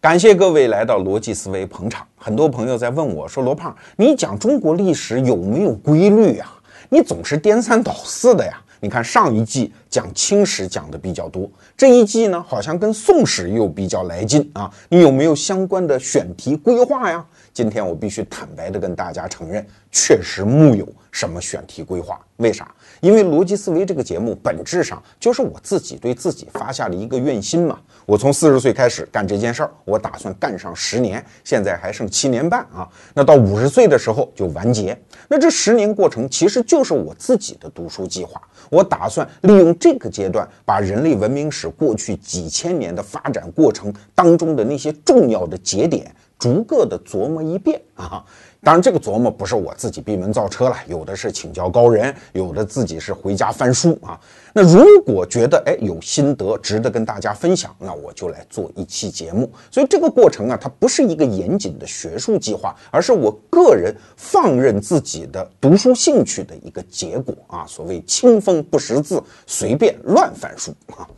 [0.00, 2.06] 感谢各位来到逻辑思维捧场。
[2.16, 6.50] 很多朋友在问我说：“罗胖，你讲中国历史有没有规律呀？
[6.88, 8.58] 你总是颠三倒四的呀？
[8.80, 14.70] 你看上一季讲清史讲的比较多，这一季呢好像跟宋史又比较来劲啊。
[14.88, 22.20] 你有没有相关的选题规划呀？”今天我必须坦白的跟大家承认，确实木有什么选题规划。
[22.36, 22.72] 为啥？
[23.00, 27.78] 因为逻辑思维这个节目本质上就是我自己对自己发下的一个愿心嘛。
[28.06, 32.88] 我从四十岁开始干这件事儿，我打算干上十年，现在还剩七年半啊。
[33.12, 34.96] 那到五十岁的时候就完结。
[35.28, 38.40] 那这十年过程其实就是我自己的读书计划。
[38.70, 46.14] 我打算利用这个阶段，把人类文明史过去几千年的发展过程当中的那些重要的节点。
[46.38, 48.24] 逐个的琢磨一遍啊，
[48.62, 54.20] 当然这个琢磨不是我自己闭门造车了，有的是请教高人，有的自己是回家翻书啊。
[54.52, 59.50] 那如果觉得哎有心得值得跟大家分享，那我就来做一期节目。
[59.70, 67.64] 所以这个过程啊，它不是一个严谨的学术计划，而是我个人放任自己的读书兴趣的一个结果啊。
[67.66, 71.08] 所谓清风不识字，随便乱翻书啊。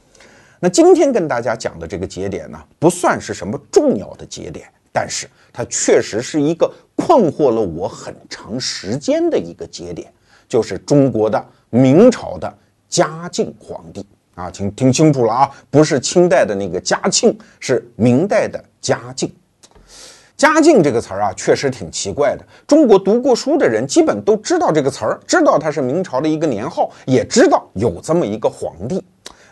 [0.61, 4.69] 那今天跟大家讲的这个节点呢，不算是什么重要的节点。
[4.95, 10.11] 但是它确实是一个困惑了我很长时间的一个节点，
[10.48, 12.53] 就是中国的明朝的
[12.89, 19.30] 嘉靖皇帝啊，请听清楚了啊，不是清代的那个嘉庆，是明代的嘉靖。
[20.36, 22.45] 嘉靖这个词儿啊，确实挺奇怪的。
[22.67, 29.05] 中国读过书的人基本都知道这个词儿，知道它是明朝的一个年号，也知道有这么一个皇帝。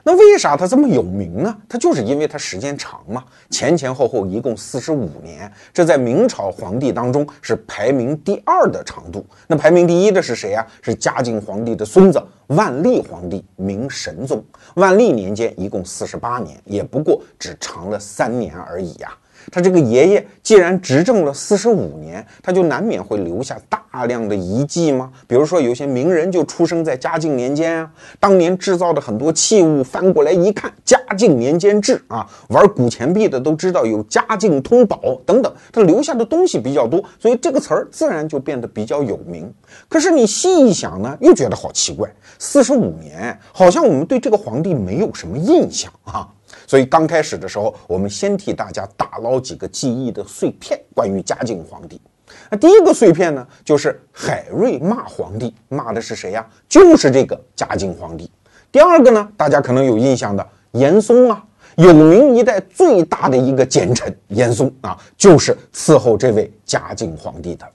[0.03, 1.56] 那为啥他这么有名呢？
[1.69, 9.25] 他就是因为他时间长嘛，前前后后一共四十五年，这在明朝皇帝当中是排名第二的长度。
[9.47, 10.67] 那排名第一的是谁啊？
[10.81, 14.43] 是嘉靖皇帝的孙子万历皇帝明神宗。
[14.75, 19.12] 万历年间一共四十八年，也不过只长了三年而已呀。
[19.51, 25.11] 他这个爷爷既然执政了四十五年，他就难免会留下大量的遗迹吗？
[25.27, 39.53] 比如说，有些名人就出生在嘉靖年间啊，当年制造的很多器物，翻过来一看，嘉靖年间制啊，玩古钱币的都知道有嘉靖通宝等等，他留下的东西比较多，所以这个词儿自然就变得比较有名。
[39.88, 46.28] 可是你细一想呢，又觉得好奇怪，四十五年，好像我们对这个皇帝没有什么印象啊。
[46.70, 52.00] 所以刚开始的时候，我们先替大家打捞几个记忆的碎片，关于嘉靖皇帝。
[52.48, 56.47] 那第一个碎片呢，就是海瑞骂皇帝，骂的是谁呀？
[56.69, 58.31] 就是这个嘉靖皇帝。
[58.70, 61.44] 第二个呢，大家可能有印象的严嵩啊，
[61.75, 67.66] 有名一代最大的一个奸臣严嵩啊，就是伺候这位嘉靖皇帝的。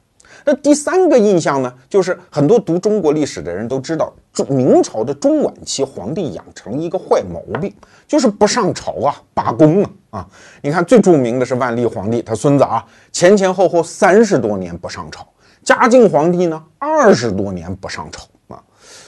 [0.47, 4.13] 那第三个印象呢，就是很多读中国历史的人都知道，
[4.47, 7.73] 明朝的中晚期皇帝养成一个坏毛病，
[8.07, 10.27] 就是不上朝啊，罢工啊啊！
[10.61, 15.23] 你看最著名的是万历皇帝，他孙子啊，前前后后三十多年不上朝；
[15.63, 18.21] 嘉靖皇帝呢，二十多年不上朝。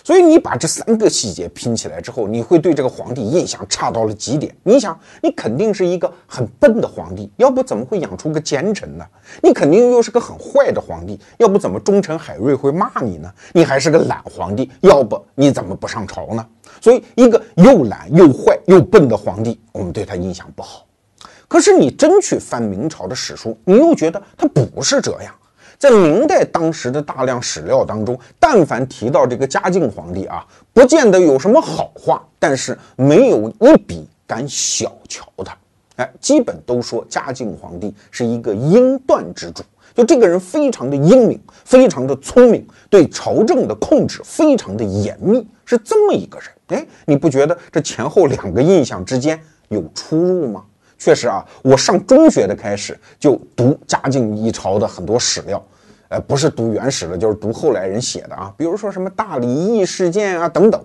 [0.08, 4.56] 所以你把这三个细节拼起来之后，你会对这个皇帝印象差到了极点。
[4.64, 9.06] 你想，你肯定是一个很笨的皇帝，要不怎么会养出个奸臣呢？
[9.44, 13.30] 你肯定又是个很坏的皇帝，要不怎么忠臣海瑞会骂你呢？
[13.52, 16.48] 你还是个懒皇帝，要不你怎么不上朝呢？
[16.80, 20.86] 所以，一个又懒又坏又笨的皇帝，我们对他印象不好。
[21.50, 25.36] 可是你真去翻明朝的史书，你又觉得他不是这样。
[25.78, 35.56] 在明代当时的大量史料当中，但凡提到这个嘉靖皇帝啊，不见得有什么好话，但是没有一笔敢小瞧他。
[35.98, 39.64] 哎，基本都说嘉靖皇帝是一个英断之主，
[39.96, 46.80] 就这个人非常的英明，非常的聪明，对朝政的控制非常的严密，是这么一个人。
[46.80, 49.40] 哎，你不觉得这前后两个印象之间
[49.70, 50.64] 有出入吗？
[50.98, 55.64] 确实啊，我上中学的开始就读嘉靖一朝的很多史料，
[56.10, 58.54] 呃，不是读原始的，就是读后来人写的啊。
[58.58, 60.84] 比如说什么大礼义事件啊等等。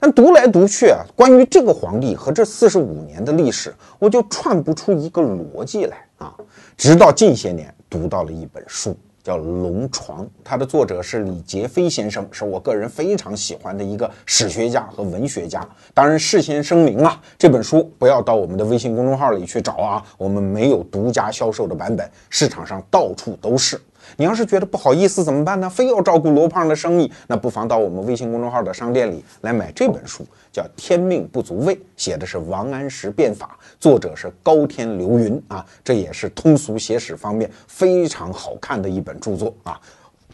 [0.00, 6.34] 但读来读去啊，关于这个皇帝和这四十五年的历史，我就串不出一个逻辑来啊。
[6.76, 8.94] 直到近些年读到了一本书。
[9.24, 15.66] 叫《龙床》，它的作者是李杰飞先生，是我个人非常喜欢的一个史学家和文学家。
[15.94, 23.80] 当然，事先声明啊，这本书不要到我们的微信公众号里去找啊，我们没有独家销售的版本，市场上到处都是。
[24.16, 25.68] 你要是觉得不好意思怎么办呢？
[25.68, 39.80] 非要照顾罗胖的生意，那不妨到我们微信公众号的商店里来买这本书，叫《天命不足畏》，写的是王安石变法，作者是高天流云啊，这也是通俗写史方面非常好看的一本著作啊，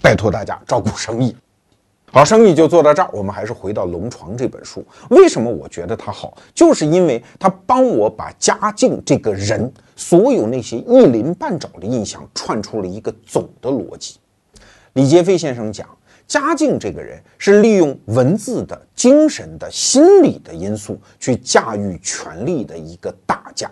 [0.03, 1.35] 拜托大家照顾生意。
[2.13, 3.09] 好，生意就做到这儿。
[3.13, 4.85] 我们还是回到《龙床》这本书。
[5.11, 6.37] 为什么我觉得它好？
[6.53, 14.17] 就是因为它帮我把嘉靖这个人所有那些一鳞半爪的印象串出了一个总的逻辑。
[14.95, 15.87] 李杰飞先生讲，
[16.27, 23.71] 嘉靖这个人是利用文字的精神的心理的因素去驾驭权力的一个大家。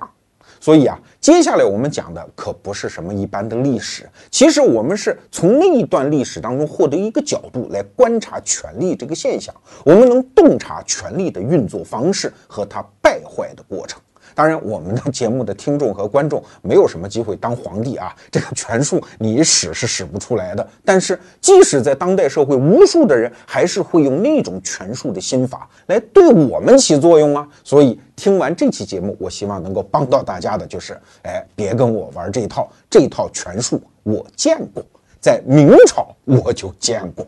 [0.61, 14.01] 所以啊，接下来我们讲的可不是什么一般的历史，其实我们是从那一段历史当中获得一个角度来观察权力这个现象，我们能洞察权力的运作方式和它败坏的过程。
[14.39, 20.65] 当然，我们的节目的听众和观众没有什么机会当皇帝啊，这个权术你使是使不出来的。
[20.85, 27.49] 但是，即使在当代社会，无数的人还是会用那种权术的心法来对我们起作用啊。
[27.65, 34.81] 所以，听完这期节目，我希望能够帮到大家的就是，哎，别跟我玩这一套，这一套权术我见过，
[35.21, 37.27] 在明朝我就见过。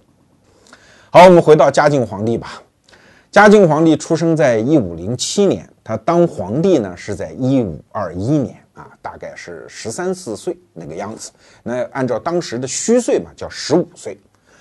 [1.11, 2.63] 好，我们回到嘉靖皇帝吧。
[3.33, 5.69] 嘉靖皇帝出生在一五零七年。
[5.83, 11.31] 他当皇帝呢，是在一五二一年啊，大概是十三四岁那个样子。
[11.63, 14.19] 那按照当时的虚岁嘛，叫十五岁。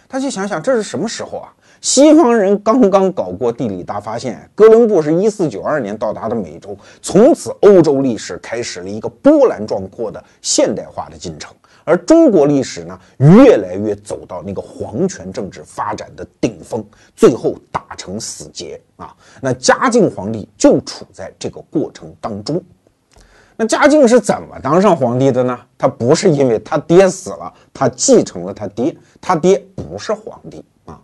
[0.08, 1.54] 他就想想这是什么时候啊？
[1.82, 11.54] 西方人刚刚搞过地理大发现，哥伦布是一四九二年到达的美洲，从此欧洲历史开始了一个波澜壮阔的现代化的进程。
[11.90, 19.12] 而中国历史呢，越来越走到那个皇权政治发展的顶峰，最后打成死结啊！
[19.42, 22.62] 那嘉靖皇帝就处在这个过程当中。
[23.58, 25.60] 那嘉靖是怎么当上皇帝的呢？
[25.80, 31.02] 他不是因为他爹死了，他继承了他爹，他爹不是皇帝啊。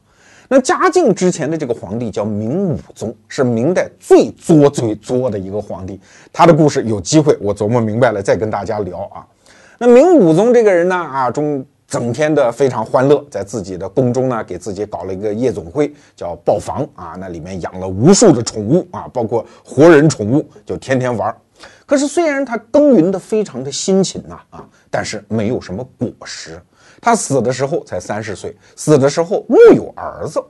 [0.48, 6.00] 那嘉靖之前的这个皇帝叫明武宗，是明代最作最作的一个皇帝。
[6.32, 9.26] 他的故事有机会我琢磨明白了再跟大家聊啊。
[9.78, 21.36] 那明武宗这个人呢，啊，中整天的非常欢乐，在自己的宫中呢，给自己搞了一个夜总会，叫豹房啊，那里面养了无数的宠物啊，包括活人宠物，就天天玩。
[21.86, 26.60] 可是虽然他耕耘的非常的辛勤呐，啊，但是没有什么果实。
[27.02, 30.42] 他死的时候才三十岁，死的时候木有儿子。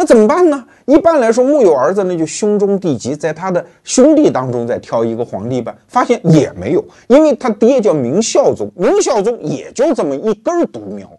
[0.00, 0.64] 那怎么办呢？
[0.86, 5.76] 一般来说，木有儿子，那就兄终弟及，在他的兄弟当中再挑一个皇帝吧。
[5.88, 11.10] 发现也没有，因为他爹叫明孝宗，明孝宗也就这么一根独苗，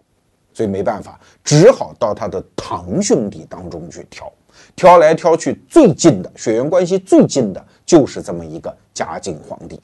[0.54, 4.32] 所以没办法，只好到他的堂兄弟当中去挑。
[4.74, 9.78] 挑来挑去，最近的血缘关系最近的就是这么一个嘉靖皇帝。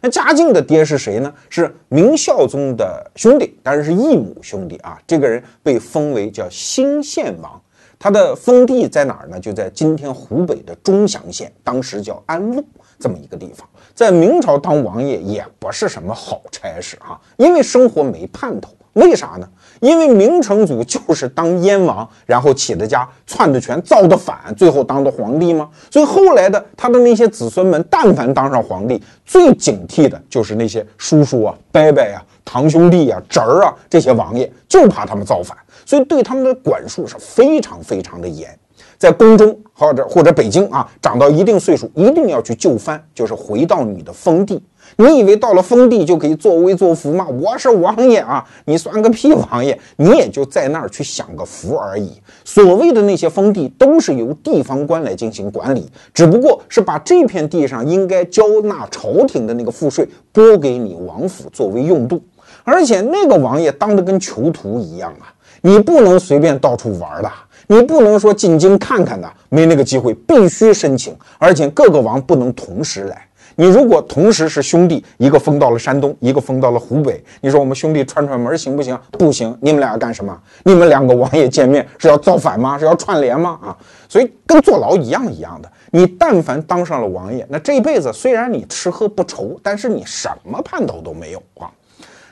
[0.00, 1.34] 那嘉靖的爹是谁呢？
[1.48, 4.96] 是明孝宗的兄弟，当然是异母兄弟啊。
[5.04, 7.60] 这个人被封为叫兴献王。
[7.98, 9.40] 他的封地在哪儿呢？
[9.40, 12.62] 就在今天湖北的钟祥县，当时叫安陆
[12.98, 13.66] 这么一个地方。
[13.94, 18.70] 在明朝当王爷也不是什么好差事哈，因为生活没盼头。
[18.92, 19.46] 为啥呢？
[19.80, 25.68] 因为明成祖就是当燕王，然后起的家，篡的权，造的反，最后当的皇帝吗？
[25.90, 35.54] 所以后来的他的那些子孙们，但凡当上皇帝，最警惕的就是那些叔叔啊、伯伯呀、堂兄弟呀、侄儿啊这些王爷，就怕他们造反。
[35.86, 38.58] 所以对他们的管束是非常非常的严，
[38.98, 44.60] 在宫中或者或者北京啊，长到一定岁数，一定要去就藩，就是回到你的封地。
[44.96, 47.26] 你以为到了封地就可以作威作福吗？
[47.26, 49.78] 我是王爷啊，你算个屁王爷！
[49.96, 52.12] 你也就在那儿去享个福而已。
[52.44, 62.22] 所谓的那些封地都是由地方官来进行管理，只不过是把这片地上应该交纳朝廷的那个赋税拨给你王府作为用度，
[62.62, 65.34] 而且那个王爷当的跟囚徒一样啊。
[65.66, 67.32] 你不能随便到处玩的，
[67.66, 73.26] 你不能说进京看看的，没那个机会，必须申请，而且各个王不能同时来。
[73.56, 78.96] 你如果同时是兄弟，一个封到了山东，一个封到了湖北，你说我们兄弟串串门行不行？
[79.10, 80.40] 不行，你们俩干什么？
[80.62, 82.78] 你们两个王爷见面是要造反吗？
[82.78, 83.58] 是要串联吗？
[83.60, 83.76] 啊，
[84.08, 85.68] 所以跟坐牢一样一样的。
[85.90, 91.68] 你但凡当上了王爷，那这一辈子虽然你吃喝不愁，但是你什么盼头都没有啊。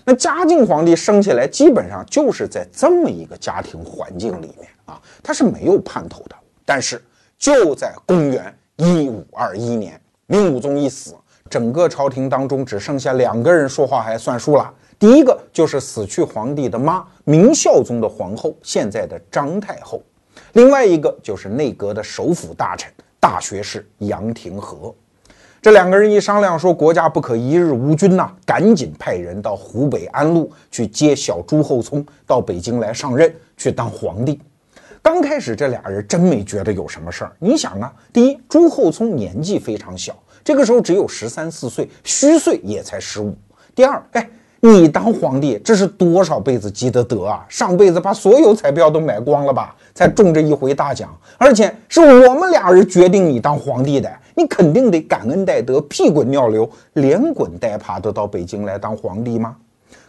[0.05, 6.37] 那嘉靖皇帝生下来，基本上就是在这么一个家庭环境里面啊，他是没有盼头的。
[6.65, 7.03] 但是
[7.39, 11.15] 就在公元一五二一年，明武宗一死，
[11.49, 14.73] 整个朝廷当中只剩下两个人说话还算数了。
[14.99, 19.99] 第一个就是死去皇帝的妈，明孝宗的皇后，现在的张太后；
[20.53, 24.95] 另外一个就是内阁的首辅大臣、大学士杨廷和。
[25.65, 34.39] 这两个人一商量，说国家不可一日无君呐，赶紧派人到湖北安陆去接小朱厚熜到北京来上任，去当皇帝。
[35.01, 37.33] 刚开始这俩人真没觉得有什么事儿。
[37.39, 43.35] 你想啊，第一，朱厚熜年纪非常小，这个时候只有十三四岁，虚岁也才十五。
[43.75, 44.29] 第二，哎，
[44.61, 47.43] 你当皇帝，这是多少辈子积的德啊！
[47.49, 51.09] 上辈子把所有彩票都买光了吧，才中这一回大奖。
[51.39, 59.57] 而且是我们俩人决定你当皇帝的，你肯定得感恩戴德，屁滚尿流，连滚带爬的到北京来当皇帝吗？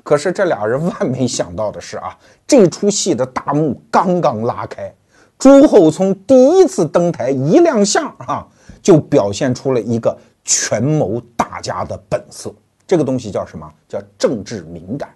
[0.04, 4.94] 可是这俩人万没想到的是啊，这出戏的大幕刚刚拉开，
[5.38, 8.48] 朱厚熜第一次登台一亮相啊，
[8.82, 12.54] 就表现出了一个权谋大家的本色。
[12.88, 13.68] 这个东西叫什么？
[13.88, 15.10] 叫政治敏感。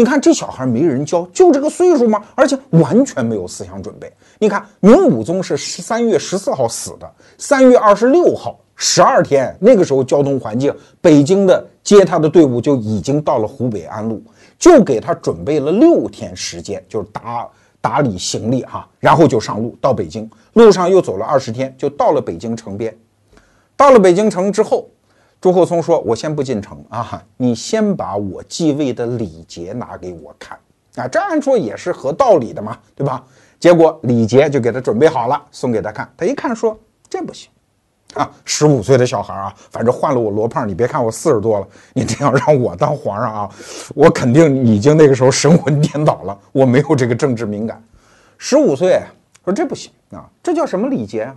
[0.00, 2.24] 你看这小孩没人教，就这个岁数吗？
[2.34, 4.10] 而且完全没有思想准备。
[4.38, 14.22] 你看明武宗是十三月十四号死的，三月二十六号，十二天，那个时候交通环境，北京的接他的队伍就已经到了湖北安陆，
[14.58, 17.46] 就给他准备了六天时间，就是打
[17.82, 22.96] 打理行李哈，然后就上路到北京，路上又走了二十天，就到了北京城边。
[23.76, 24.88] 到了北京城之后。
[25.40, 30.58] 朱厚熜说：“我先不进城啊，你先把我继位的礼节拿给我看
[30.96, 33.24] 啊，这按说也是合道理的嘛，对吧？
[33.58, 36.12] 结果礼节就给他准备好了，送给他看。
[36.14, 36.78] 他一看说：
[37.08, 37.48] 这不行
[38.12, 43.50] 啊，十五岁的小孩啊，反正换了我罗胖，你别看我四十多了，你这样让我当皇上啊，
[43.94, 47.82] 我肯定已经那个时候神魂颠倒了，我没有这个政治敏感。
[48.36, 49.00] 十五岁
[49.42, 51.34] 说这不行啊，这叫什么礼节啊？”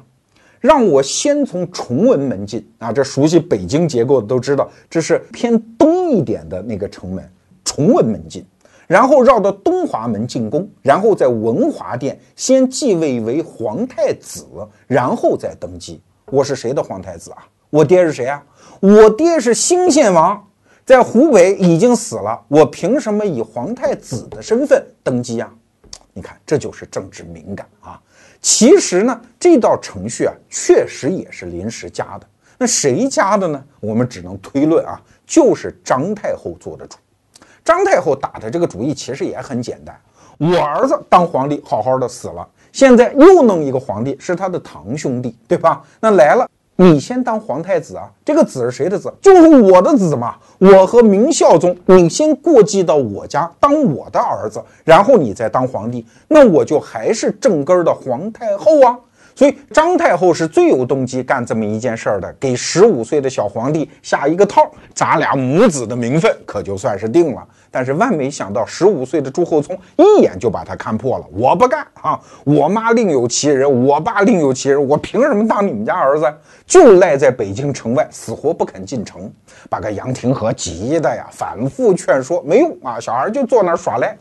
[0.64, 2.90] 让我先从崇文门进啊！
[2.90, 7.30] 这熟悉北京结构的都知道，这是偏东一点的那个城门，
[7.66, 8.46] 崇文门进，
[8.88, 14.46] 然后绕到东华门进宫，然后在文华殿先继位为皇太子，
[14.88, 16.02] 然后再登基。
[16.28, 17.46] 我是谁的皇太子啊？
[17.70, 18.42] 我爹是谁啊？
[18.80, 20.42] 我爹是兴献王，
[20.86, 25.54] 在湖北已经死了，我凭什么以皇太子的身份登基啊？
[26.14, 28.00] 你看，这就是政治敏感啊！
[28.44, 32.28] 其实呢，这道程序啊，确实也是临时加的。
[32.58, 33.64] 那谁加的呢？
[33.80, 36.98] 我们只能推论啊，就是张太后做的主。
[37.64, 39.98] 张太后打的这个主意其实也很简单：
[40.38, 45.82] 我儿子当皇帝好好的死了，现在又弄一个皇帝，是他的堂兄弟，对吧？
[46.02, 46.46] 那来了。
[46.76, 48.10] 你先当皇太子啊！
[48.26, 49.14] 这个子是谁的子？
[49.22, 50.36] 就是我的子嘛！
[50.58, 58.98] 我和明孝宗，你先过继到我家当我的儿子，然后你再当皇帝，那我就还是正根儿的皇太后啊！
[59.36, 67.44] 所以张太后是最有动机干这么一件事儿的，给十五岁的小皇帝下一个套，咱俩母子的名分可就算是定了。
[67.72, 71.26] 但是万没想到，十五岁的朱厚熜一眼就把他看破了。
[71.32, 72.20] 我不干啊！
[72.44, 76.32] 我妈另有其人，我爸另有其人，我凭什么当你们家儿子？
[76.68, 79.32] 就赖在北京城外，死活不肯进城，
[79.72, 84.16] 把个杨廷和急的呀，反复劝说没用啊，小孩就坐那儿耍赖。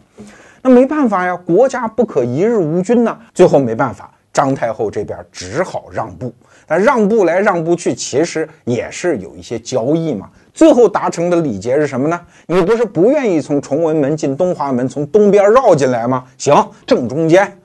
[0.62, 3.18] 那没办法呀，国家不可一日无君呐。
[3.34, 6.32] 最后没办法，张太后这边只好让步。
[6.66, 10.30] 但让步来让步去，其实也是有一些交易嘛。
[10.54, 12.20] 最后达成的礼节是什么呢？
[12.46, 16.24] 你不是不愿意从崇文门进东华门，从东边绕进来吗？
[16.38, 17.58] 行，正中间。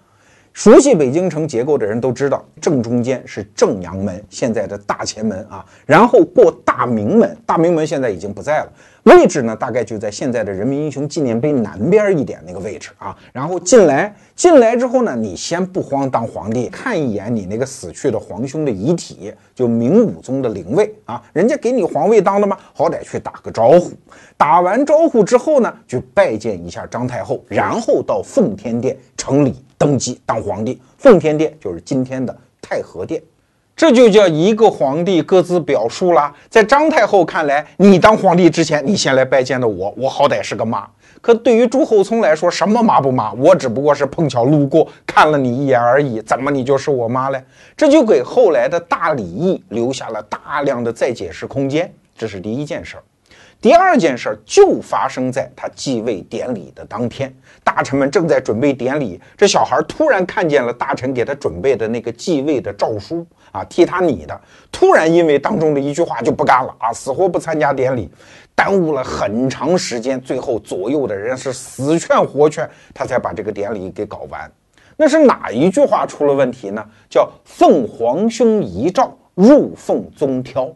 [0.57, 5.63] 熟悉北京城结构的人都知道，正中间是正阳门，现在的大前门啊。
[5.85, 8.73] 然后过大明门，大明门现在已经不在了。
[9.03, 13.15] 位置呢，大概就在现在的人民英雄纪念碑南边一点那个位置啊。
[13.31, 21.21] 然后进来，进来之后呢，你先不慌当皇帝，看一眼你那个死去的皇兄的遗体，就明武宗的灵位啊。
[21.33, 22.57] 人家给你皇位当的吗？
[22.73, 23.91] 好歹去打个招呼。
[24.35, 30.81] 打完招呼之后呢，就拜见一下张太后，然后到奉天殿成礼登基当皇帝。
[30.97, 33.21] 奉天殿就是今天的太和殿。
[33.75, 36.33] 这就叫一个皇帝各自表述啦。
[36.49, 40.87] 在张太后看来，你当皇帝之前，你先来拜见的我，我好歹是个妈。
[41.21, 43.31] 可对于朱厚熜来说，什么妈不妈？
[43.33, 47.43] 我只不过是碰巧路过看了你一眼而已，怎么你就是我妈嘞？
[47.75, 51.93] 这就给后来的大礼议留下了大量的再解释空间。
[52.17, 53.03] 这是第一件事儿。
[53.59, 57.33] 第二件事就发生在他继位典礼的当天，
[57.63, 64.39] 大臣们正在准备典礼，这小孩突然看见了大臣给他准备的那个继位的诏书啊，替他拟的，
[64.71, 68.07] 突然因为当中的一句话就不干了啊，死活不参加典礼，
[68.53, 74.49] 耽误了很长时间，最后左右的人是死劝活劝，他才把这个典礼给搞完。
[74.95, 76.85] 那是哪一句话出了问题呢？
[77.09, 80.71] 叫奉皇兄遗诏入奉宗挑。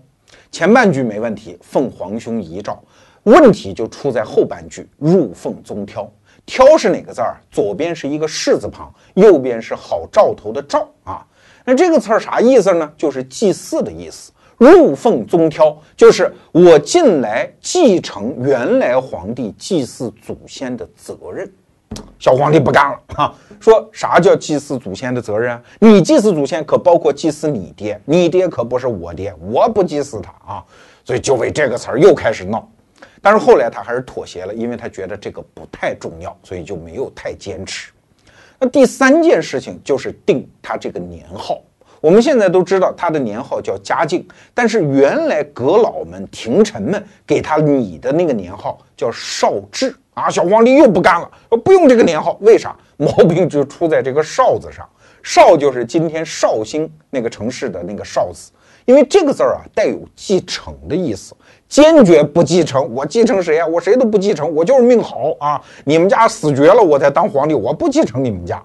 [0.52, 2.78] 前半句没问题，奉皇兄遗诏，
[3.24, 6.12] 问题就出在后半句入奉宗挑。
[6.46, 7.40] 挑是哪个字儿？
[7.50, 11.26] 左边是一个士字旁，右边是好兆头的兆啊。
[11.64, 12.92] 那这个词儿啥意思呢？
[12.98, 14.34] 就是祭祀的意思。
[14.58, 21.52] 入奉宗挑就是我进来继承原来皇帝祭祀祖先的责任。
[22.20, 23.34] 小皇帝不干了啊！
[23.60, 25.60] 说啥叫祭祀祖先的责任？
[25.80, 30.64] 你祭祀祖先可包括祭祀你爹，你爹可不是我爹，我不祭祀他啊！
[31.04, 32.68] 所以就为这个词儿又开始闹。
[33.22, 37.92] 但是后来他还是妥协了，因为他觉得这个不太重要，所以就没有太坚持。
[38.60, 41.60] 那第三件事情就是定他这个年号。
[42.00, 50.30] 我们现在都知道他的年号叫嘉靖，但是原来阁老们、廷臣们给他拟的那个年号叫绍治啊。
[50.30, 52.76] 小皇帝又不干了，说不用这个年号，为啥？
[52.98, 54.88] 毛病就出在这个绍字上。
[55.24, 58.52] 绍就是今天绍兴那个城市的那个绍字，
[58.86, 61.36] 因为这个字儿啊带有继承的意思，
[61.70, 62.92] 坚决不继承。
[62.94, 63.68] 我继承谁呀？
[63.68, 65.62] 我谁都不继承，我就是命好啊！
[65.84, 68.64] 你们家死绝了，我才当皇帝，我不继承你们家，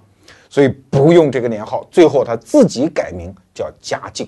[0.48, 1.86] 所以不用这个年号。
[1.90, 4.26] 最后他自己改名叫嘉靖，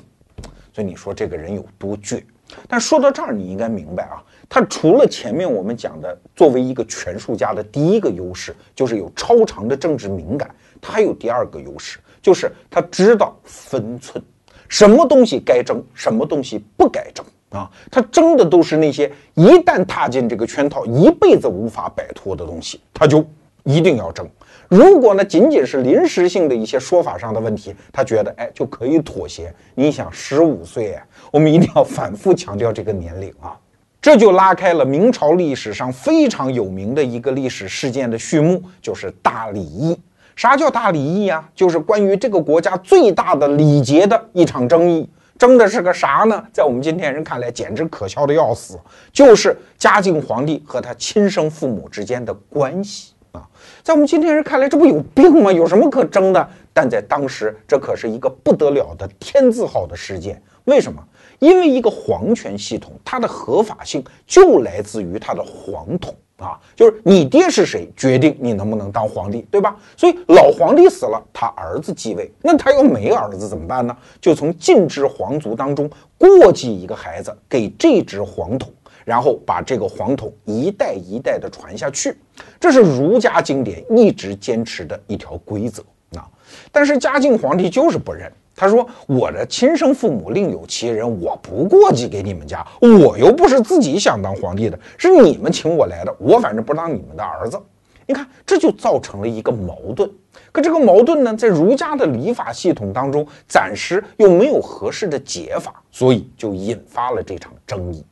[0.75, 2.22] 所以你说这个人有多倔？
[2.68, 11.99] 但说到这儿，你应该明白啊，他除了前面我们讲的作为一个权术家的第一个优势，就是有超长的政治敏感，他还有第二个优势。
[12.21, 14.23] 就是他知道分寸，
[14.69, 17.71] 什么东西该争，什么东西不该争啊？
[17.90, 23.25] 他争的都是那些一旦踏进这个圈套，一辈子无法摆脱的东西，他就
[23.62, 24.28] 一定要争。
[24.69, 29.55] 如果呢，仅仅是临时性的一些说法上的问题，他觉得哎就可以妥协。
[29.75, 30.99] 你想，十五岁，
[31.31, 33.57] 我们一定要反复强调这个年龄啊，
[34.00, 39.99] 这就拉开了明朝历史上非常有名的一个历史事件的序幕，就是大礼议。
[40.37, 41.49] 啥叫大礼议啊？
[41.52, 46.40] 就是关于这个国家最大的礼节的一场争议，争的是个啥呢？
[46.52, 48.78] 在我们今天人看来，简直可笑的要死，
[49.12, 53.43] 就是嘉靖皇帝和他亲生父母之间的关系啊！
[53.83, 55.52] 在我们今天人看来，这不有病吗？
[55.52, 56.49] 有什么可争的？
[56.73, 60.40] 但在当时，这可是一个不得了的天字号的事件。
[60.67, 61.02] 为什么？
[61.38, 66.14] 因为一个皇权系统，它的合法性就来自于它的皇统。
[66.38, 69.76] 啊，就是你爹是谁，决定你能不能当皇帝，对吧？
[69.97, 73.97] 所以老皇帝死了，他儿子继位，那他要没儿子怎么办呢？
[74.21, 78.73] 就从晋支皇族当中过继一个孩子给这支皇统，
[79.04, 82.16] 然后把这个皇统一代一代的传下去，
[82.61, 85.83] 这是儒家经典一直坚持的一条规则
[86.14, 86.23] 啊。
[86.71, 88.33] 但是嘉靖皇帝就是不认。
[88.61, 97.57] 他说：“我的亲生父母另有其人，我不过继给你们家，我又不是自己想当皇帝的，是你们请我来的，我反正不当你们的儿子。
[98.05, 100.11] 你看，这就造成了一个矛盾。
[100.51, 108.05] 可这个矛盾呢，在儒家的礼法系统当中，暂时又没有合适的解法，所以就引发了这场争议。”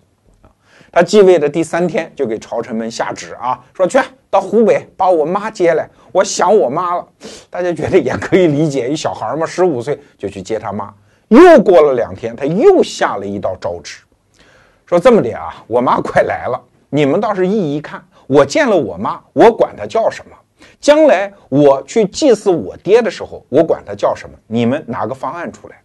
[0.43, 0.47] 啊
[0.93, 7.07] 他继位的第三天，就给朝臣们下旨啊，说去到湖北把我妈接来，我想我妈了。
[7.49, 10.93] 大家觉得也可以理解，一小孩嘛，十五岁就去接他妈。
[11.29, 13.99] 又过了两天，他又下了一道诏旨，
[14.85, 16.61] 说这么的啊，我妈快来了，
[16.91, 20.37] 你们倒是一一看，我见了我妈，我管她叫什么？
[20.81, 24.37] 将来我去祭祀我爹的时候，我管她叫什么？
[24.47, 25.77] 你们拿个方案出来。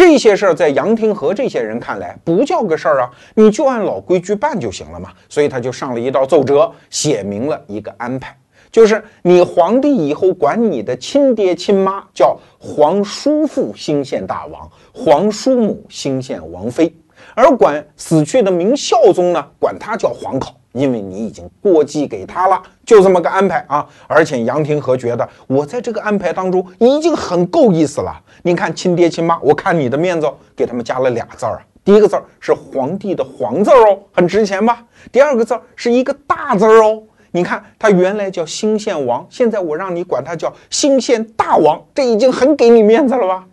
[0.00, 5.10] 这些事儿在杨廷和这些人看来不叫个事儿啊，你就按老规矩办就行了嘛。
[5.28, 8.34] 所以他就上了一道奏折，写明了一个安排，
[8.72, 16.90] 就是你皇帝以后管你的亲爹亲妈叫皇叔父兴献大王，皇叔母兴献王妃，
[17.34, 20.54] 而管死去的明孝宗呢，管他叫皇考。
[20.72, 23.84] 因为你已经过继给他了，就这么个安排啊！
[24.06, 28.20] 而且杨廷和觉得我在这个安排当中已经很够意思了。
[28.42, 31.62] 你看亲爹亲妈，我看你的面子，给他们加了俩字儿啊。
[31.84, 34.84] 第一个字儿是皇帝的皇字儿哦，很值钱吧？
[35.10, 37.02] 第二个字儿是一个大字儿哦。
[37.32, 43.44] 你看他原来叫兴献王，现在我让你管他叫兴献大王，这已经很给你面子了吧？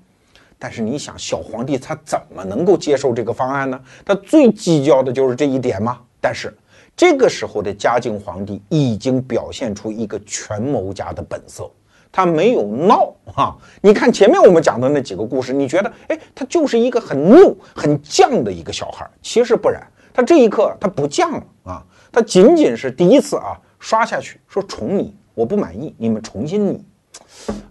[0.60, 3.80] 但是你想，小皇帝他怎么能够接受这个方案呢？
[4.06, 5.98] 他最计较的就是这一点吗？
[6.22, 6.56] 但是。
[6.98, 11.70] 这个时候的嘉靖皇帝已经表现出一个权谋家的本色，
[12.12, 13.56] 他没有闹啊！
[13.82, 19.08] 你看前面我们讲的那几个故事，你觉得，哎，他就是一个很怒、很犟的一个小孩。
[19.22, 19.80] 其实不然，
[20.12, 26.84] 他这一刻他不犟了啊，他仅仅是第一次啊刷下去，说宠你，我不满意，你们重新拟。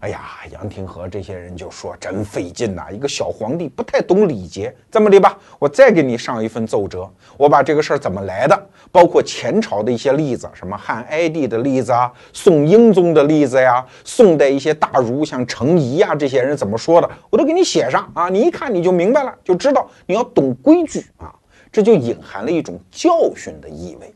[0.00, 0.20] 哎呀，
[0.52, 4.74] 杨廷和这些人就说真费劲呐，一个小皇帝不太懂礼节。
[4.90, 21.34] 这么的吧，我再给你上一份奏折，我把这个事儿怎么来的，包括前朝的一些例子，什么汉哀帝的例子啊，宋英宗的例子呀，宋代一些大儒像程颐啊这些人怎么说的，我都给你写上啊，你一看你就明白了，就知道你要懂规矩啊，
[21.72, 24.12] 这就隐含了一种教训的意味。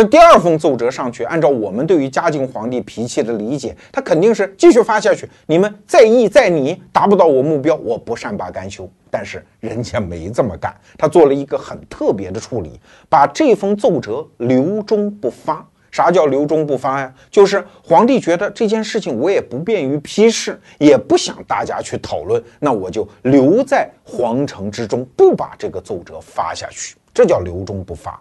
[0.00, 5.28] 这第二封奏折上去，按照我们对于嘉靖皇帝脾气的理解，他肯定是继续发下去。
[5.44, 8.90] 你们再议再拟，达不到我目标，我不善罢甘休。
[9.10, 15.62] 但是人家没这么干，他做了一个很特别的处理，把这封奏折留中不发。
[15.90, 17.14] 啥叫留中不发呀？
[17.30, 26.96] 就是皇帝觉得这件事情我也不便于批示，也不想大家去讨论，那我就留在皇城之中，不把这个奏折发下去。
[27.12, 28.18] 这叫留中不发。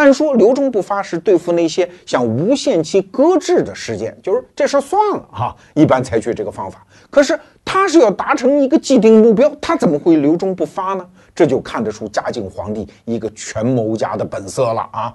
[0.00, 6.82] 按说刘忠不发是对付那些想无限期搁置的事件，就是这事算了哈，一般采取这个方法。
[7.10, 11.06] 可是他是要达成一个既定目标，他怎么会刘忠不发呢？
[11.34, 15.14] 这就看得出嘉靖皇帝一个权谋家的本色了啊！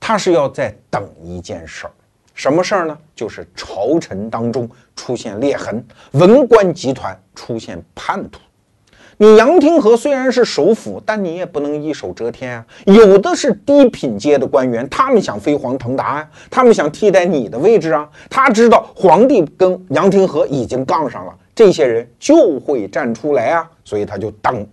[0.00, 1.92] 他是要在等一件事儿，
[2.34, 2.98] 什么事儿呢？
[3.14, 8.40] 就是朝臣当中出现裂痕，文官集团出现叛徒。
[9.18, 12.66] 你杨廷和虽然是首辅，但你也不能一手遮天啊！
[12.84, 18.06] 有的是低品阶的官员，他们想飞黄腾达啊，他们想替代你的位置啊。
[18.28, 24.66] 他知道皇帝跟杨廷和已经杠上了，这些人就会站出来啊，所以他就等。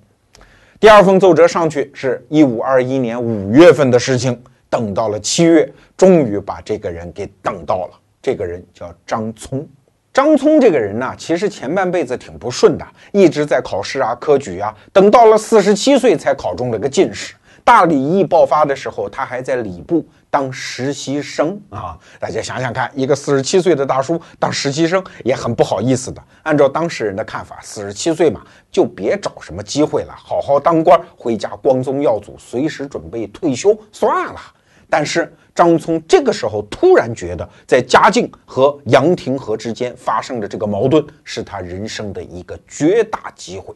[0.77, 4.37] 第二封奏折上去是一五二一年五月份的事情，
[4.69, 7.91] 等到了七月，终于把这个人给等到了。
[8.21, 9.65] 这个人叫张聪。
[10.13, 17.33] 张聪这个人呢，其实前半辈子挺不顺的，一直在考试啊、科举啊，等到了四十七岁才考中了个进士。
[17.63, 21.97] 大礼议爆发的时候，他还在礼部当实习生啊。
[22.19, 26.21] 大家想想看，一个四十七岁的大叔当实习生也很不好意思的。
[26.43, 34.39] 按照当事人的看法，四十七岁嘛，就别找什么机会了，好好当官，回家光宗耀祖，随时准备退休算了。
[34.87, 35.33] 但是。
[35.55, 43.73] 张聪这个时候突然觉得，在嘉靖和杨廷和之间发生的这个矛盾，是他人生的一个绝大机会。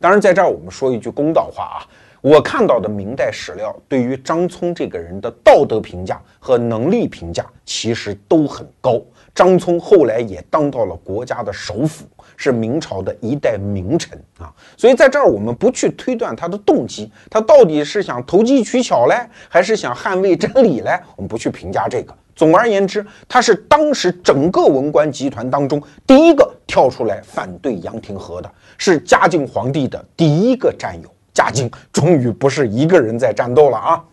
[0.00, 1.78] 当然，在这儿我们说一句公道话啊，
[2.20, 9.00] 我看到的明代史料对于张聪这个人的道德评价和能力评价，其实都很高。
[9.34, 12.06] 张聪后来也当到了国家的首辅。
[12.36, 20.98] 是明朝的一代名臣啊，所以在这儿我们不去推断他的动机，他到底是想投机取巧嘞，还是想捍卫真理嘞？
[21.16, 22.14] 我们不去评价这个。
[22.34, 31.08] 总而言之，他是当时整个文官集团当中第一个跳出来反对杨廷和的，是嘉靖皇帝的第一个战友。
[31.34, 34.04] 嘉靖终于不是一个人在战斗了啊！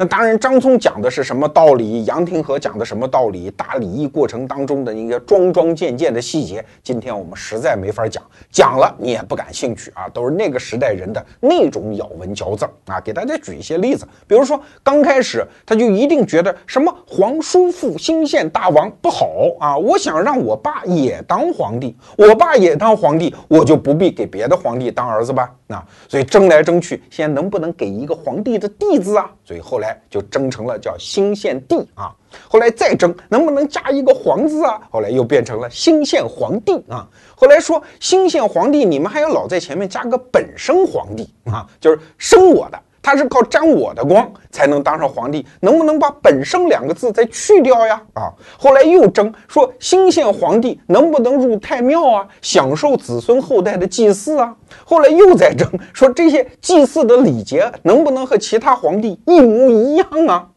[0.00, 2.02] 那当然，张聪讲的是什么道理？
[2.06, 3.50] 杨廷和讲的什么道理？
[3.50, 12.98] 大礼仪过程当中的一个桩桩件件的细节，今天我们实在没法讲，讲了你也不感兴趣啊，都是那个时代人的那种咬文嚼字啊。
[12.98, 25.52] 给大家举一些例子，比如说刚开始他就一定觉得什么皇叔父兴献大王不好啊，我想让我爸也当皇帝，我爸也当皇帝，我就不必给别的皇帝当儿子吧？
[25.66, 29.30] 那所以争来争去，现在能不能给一个皇帝的帝字啊？
[29.50, 29.90] 所以后来。
[30.08, 32.14] 就争成了叫兴献帝啊，
[32.48, 34.80] 后来再争能不能加一个皇字啊？
[34.90, 37.08] 后来又变成了兴献皇帝啊。
[37.36, 48.00] 后来说兴献皇帝，你们还要老在前面加个本生皇帝啊，就是生我的，他是靠沾我的光才能当上皇帝，能不能把本生两个字再去掉呀？
[48.14, 54.54] 啊，后来又争说新献皇帝能不能入太庙啊，享受子孙后代的祭祀啊？
[54.84, 60.48] 后来又在争，说这些祭祀的礼节能不能和其他皇帝一模一样啊？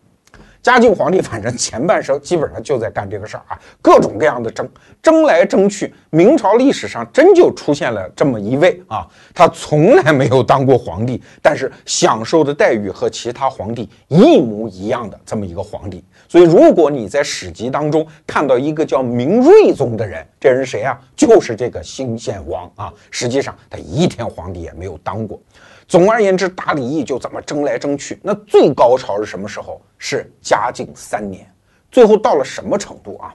[0.64, 4.68] 嘉靖皇帝反正前半生基本上就在干这个事儿啊，各种各样的争，
[5.02, 16.02] 争来争去，明朝历史上真就出现了这么一位啊，他从来没有当过皇帝，但是享受的待遇和其他皇帝一模一样的这么一个皇帝。
[16.30, 20.98] 所以，如果你在史籍当中看到一个叫明睿宗的人，这人谁啊？
[21.14, 22.94] 就是这个兴献王啊。
[23.12, 25.38] 实际上，他一天皇帝也没有当过。
[25.88, 28.20] 总而言之，打李毅就这么争来争去。
[28.24, 29.82] 那最高潮是什么时候？
[29.98, 31.50] 是嘉靖三年。
[31.92, 33.34] 最后到了什么程度啊？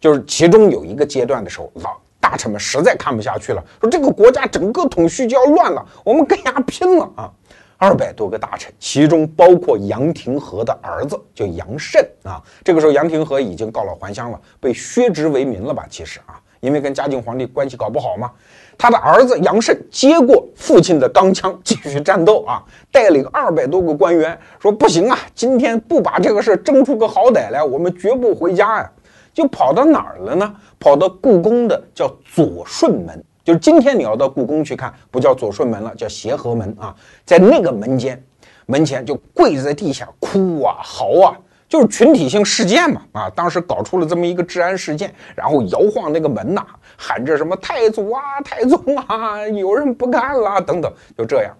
[0.00, 7.30] 就是其中有一个阶段的时候，老大臣们实在看不下去了，说这个国家整个统序就要乱了，我们跟伢拼了啊！
[7.78, 12.42] 二百多个大臣，其中包括杨廷和的儿子，叫杨慎啊。
[12.64, 15.86] 这个时候，杨廷和已经告老还乡了，被削职为民了吧？
[15.90, 18.30] 其实啊，因为跟嘉靖皇帝关系搞不好嘛。
[18.78, 22.62] 他的儿子杨慎接过父亲的钢枪，继续战斗啊！
[22.92, 28.90] 带领二百多个官员说：“不行啊，今天不把这个事争出个好歹来，我们绝不回家呀！”
[29.32, 30.54] 就跑到哪儿了呢？
[30.78, 36.94] 跑到故宫的叫左顺门，就是今天你要到故宫去看，不叫左顺门了，叫协和门啊。
[37.24, 38.22] 在那个门间，
[38.66, 41.36] 门前就跪在地下哭啊嚎啊。
[41.68, 46.64] 就是群体性事件嘛，啊，当时搞出了这么一个治安事件，然后摇晃那个门呐，
[46.96, 51.52] 喊着什么太祖啊、太宗啊， 有人不干了等等，就这样。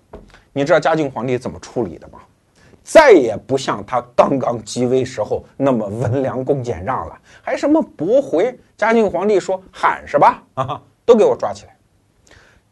[0.53, 2.21] 你知道嘉靖皇帝怎么处理的吗？
[2.85, 8.57] 再也不像他刚刚即位时候那么温良恭俭让了，还什么驳回。
[8.77, 10.40] 嘉靖皇帝说喊是吧？
[10.55, 11.77] 啊， 都给我抓起来，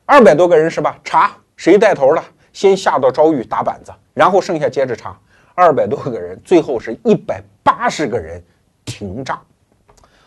[0.07, 0.97] 二百多个人是吧？
[1.03, 5.19] 查谁带头的，先下到诏狱打板子，然后剩下接着查。
[5.55, 8.43] 二百多个人，最后是一百八十个人
[8.85, 9.41] 停仗。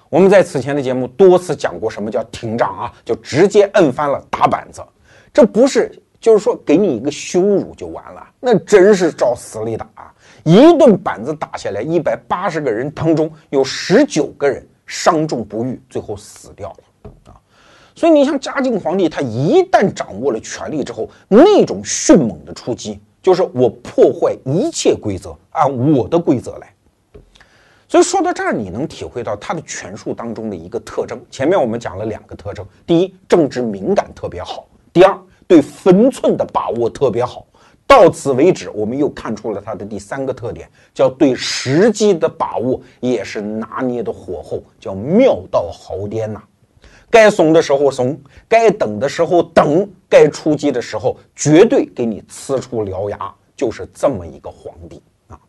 [0.09, 2.93] 我们在此前的节目多次讲过，什么叫停仗啊？
[3.03, 4.81] 就直接摁翻了打板子。
[5.33, 10.13] 这不是就是说给你一个羞辱就完了，那真是照死里打啊。
[10.43, 17.35] 一顿板子打下来，一百八十个人当中有十九个人伤重不愈，最后死掉了啊！
[17.93, 26.73] 所以你像嘉靖皇帝，他一旦掌握了权力之后，那种迅猛的出击，就是我破坏一切规则，按我的规则来。
[27.85, 31.19] 所以说到这儿，你能体会到他的权术当中的一个特征。
[31.29, 35.13] 前面我们讲了两个特征：第一，政治敏感特别好；第二，
[35.45, 37.45] 对分寸的把握特别好。
[37.85, 46.41] 到此为止，我们又看出了他的第三个特点，叫对时机的把握也是拿捏的火候，叫妙到毫巅呐。
[47.09, 55.39] 该怂的时候怂，该等的时候等，该出击的时候绝对给你呲出獠牙，就是这么一个皇帝啊。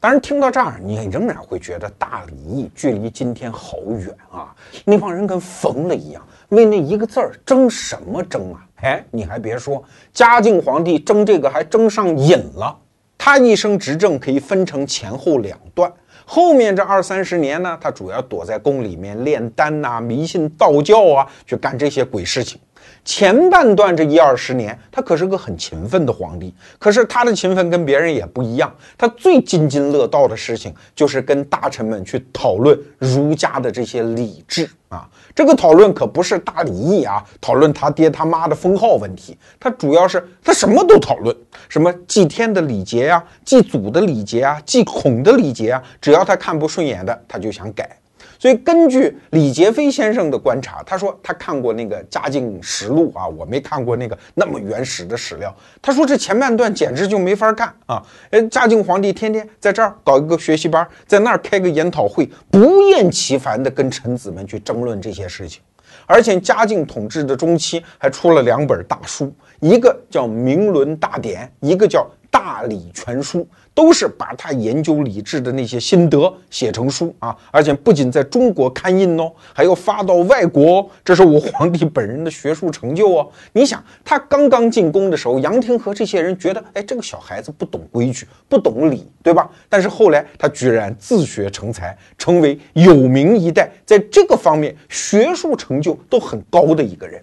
[0.00, 4.54] 当然，听到这儿，你仍然会觉得大礼义距离今天好远啊。
[4.84, 8.66] 那帮人跟疯了一样，为那一个字儿争什么争啊？
[8.82, 12.78] 哎，你还别说，嘉靖皇帝争这个还争上瘾了。
[13.16, 15.90] 他一生执政可以分成前后两段，
[16.26, 22.58] 后面这二三十年呢，他主要躲在宫里面炼丹呐，迷信道教啊，去干这些鬼事情。
[23.04, 26.54] 前半段这一二十年，他可是个很勤奋的皇帝。
[26.78, 35.06] 可是他的勤奋跟别人也不一样，他最津津乐道的事情就是跟大臣们去讨论儒家的这些礼制啊。
[35.34, 39.36] 这个讨论可不是大礼义啊，讨论他爹他妈的封号问题。
[39.60, 41.36] 他主要是他什么都讨论，
[41.68, 47.98] 什么祭天的礼节呀，祭祖的礼节啊，祭孔的礼节啊，只要他看不顺眼的，他就想改。
[48.44, 55.56] 所以，根据李杰飞先生的观察，他说他看过那个《嘉靖实录》啊，我没看过那个那么原始的史料。
[55.80, 58.02] 他说这前半段简直就没法干啊！
[58.28, 65.62] 呃，嘉靖皇帝天天在这儿搞一个学习班，在那儿开个研讨会，不厌其烦地跟臣子们去争论这些事情。
[66.04, 73.40] 而且嘉靖统治的中期还出了两本大书，一个叫《明伦大典》，一个叫《大礼全书》。
[73.74, 80.88] 都是把他研究礼制的那些心得写成书啊，而且不仅在中国刊印哦，还要发到外国。
[81.04, 83.28] 这是我皇帝本人的学术成就哦。
[83.52, 89.50] 你想，他刚刚进宫的时候，杨廷和这些人觉得，哎，这个小孩子不懂规矩，不懂礼，对吧？
[89.68, 97.20] 但是后来他居然自学成才，成为有名一代，在这个方面学术成就都很高的一个人。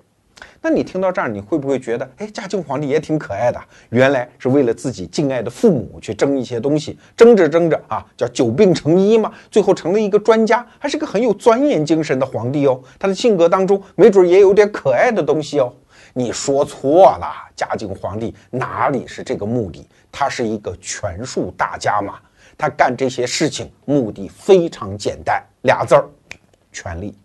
[0.64, 3.60] 那你听到这儿，你会不会觉得，哎，嘉靖皇帝也挺可爱的？
[3.90, 12.80] 原来是为了自己敬爱的父母去争一些东西，争着争着啊，叫久病成医嘛，最后成了一个专家，还是个很有钻研精神的皇帝哦。
[13.00, 15.74] 他的性格当中，没准也有点可爱的东西哦。
[16.14, 19.88] 你说错了，嘉靖皇帝哪里是这个目的？
[20.12, 22.20] 他是一个权术大家嘛，
[22.56, 26.06] 他干这些事情目的非常简单，俩字儿，
[26.72, 27.16] 权力。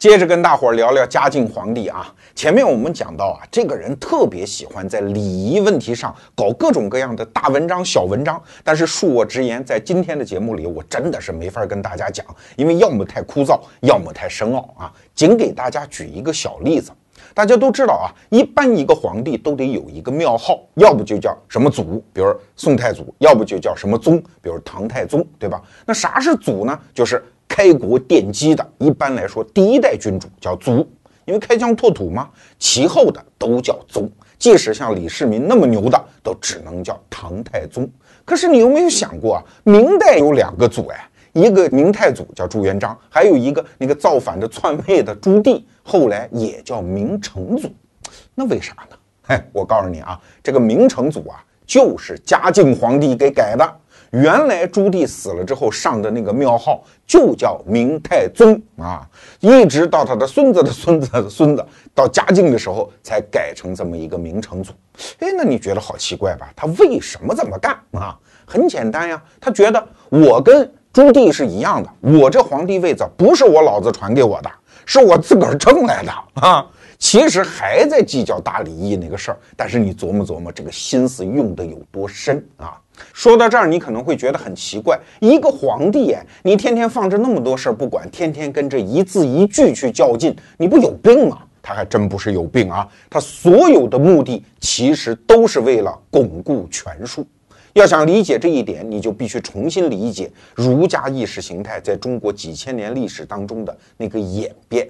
[0.00, 2.10] 接着跟大伙儿聊聊嘉靖皇帝啊。
[2.34, 8.42] 前面我们讲到啊，这个人特别喜欢在礼仪问题上搞各种各样的大文章、小文章。
[8.64, 12.24] 但是恕我直言，在今天的节目里，我真的是没法跟大家讲，
[12.56, 14.90] 因为要么太枯燥，要么太深奥啊。
[15.14, 16.90] 仅给大家举一个小例子。
[17.34, 25.60] 大家都知道啊，一般一个皇帝都得有一个庙号，要不就叫什么祖，比如宋太祖；要不就叫什么宗，比如唐太宗，对吧？
[25.84, 26.78] 那啥是祖呢？
[26.94, 27.22] 就是。
[27.50, 30.88] 开国奠基的，一般来说，第一代君主叫祖，
[31.24, 32.30] 因为开疆拓土嘛。
[32.60, 34.08] 其后的都叫宗，
[34.38, 37.90] 即使像李世民那么牛的，都只能叫唐太宗。
[38.24, 39.42] 可是你有没有想过啊？
[39.64, 47.68] 明代有两个祖哎，一个明太祖叫朱元璋，还有一个那个造反的篡位的朱棣，后来也叫明成祖。
[48.36, 48.96] 那为啥呢？
[49.24, 53.76] 嘿，我告诉你啊，这个明成祖啊，就是嘉靖皇帝给改的。
[54.10, 64.72] 原来朱棣死了之后上的那个庙号就叫明太宗啊，一直到他的孙子的孙子的孙子，到嘉靖的时候才改成这么一个明成祖。
[65.20, 66.52] 哎，那你觉得好奇怪吧？
[66.56, 68.18] 他为什么这么干啊？
[68.44, 74.50] 很简单呀，他觉得我跟朱棣是一样的，我这皇帝位子不是我老子传给我的，
[74.84, 76.66] 是我自个儿挣来的啊。
[76.98, 82.76] 其实还在计较大礼义那个事儿，但是你琢磨琢磨，这个心思用的有多深啊？
[83.12, 91.38] 说到这儿，你可能会觉得很奇怪，一个皇帝哎，你天天放着那么多事儿不管，天天跟这一字一句去较劲，你不有病吗？
[91.62, 97.26] 他还真不是有病啊，他所有的目的其实都是为了巩固权术。
[97.74, 104.88] 要想理解这一点，你就必须重新理解儒家意识形态在中国几千年历史当中的那个演变。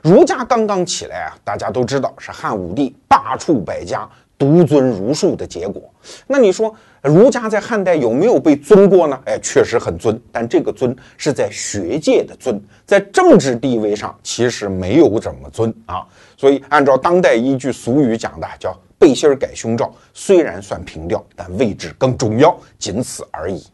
[0.00, 4.08] 儒家刚刚起来啊，大家都知道是汉武帝罢黜百家。
[4.38, 5.82] 独尊儒术的结果，
[6.26, 9.18] 那你说儒家在汉代有没有被尊过呢？
[9.24, 16.06] 哎，确实很尊，但这个尊是在学界的尊，在政治地位上其实没有怎么尊啊。
[16.36, 23.64] 所以按照当代一句俗语讲的，叫背心儿改胸罩，虽然算平调，但位置更重要，仅此而已。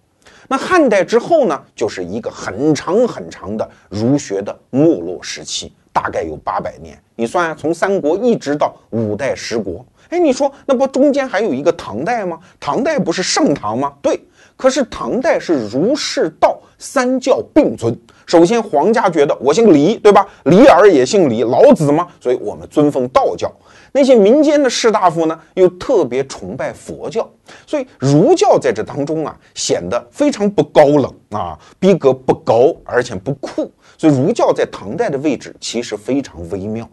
[0.48, 6.96] 那汉代之后呢，就是一个很长很长的儒学的没落时期，大概有八百年。
[7.16, 12.38] 你算啊，从三国一直到五代十国，哎，你说那不中间还有一个唐代吗？
[12.60, 13.94] 唐代不是盛唐吗？
[14.02, 14.20] 对，
[14.58, 17.98] 可是唐代是儒释道三教并尊。
[18.26, 20.26] 首先，皇家觉得我姓李，对吧？
[20.44, 23.50] 李耳也姓李，老子嘛，所以我们尊奉道教。
[23.90, 27.26] 那些民间的士大夫呢，又特别崇拜佛教，
[27.66, 33.72] 所以儒教在这当中啊，显得非常不高冷啊，逼格不高，而且不酷。
[33.96, 36.86] 所以儒教在唐代的位置其实非常微妙。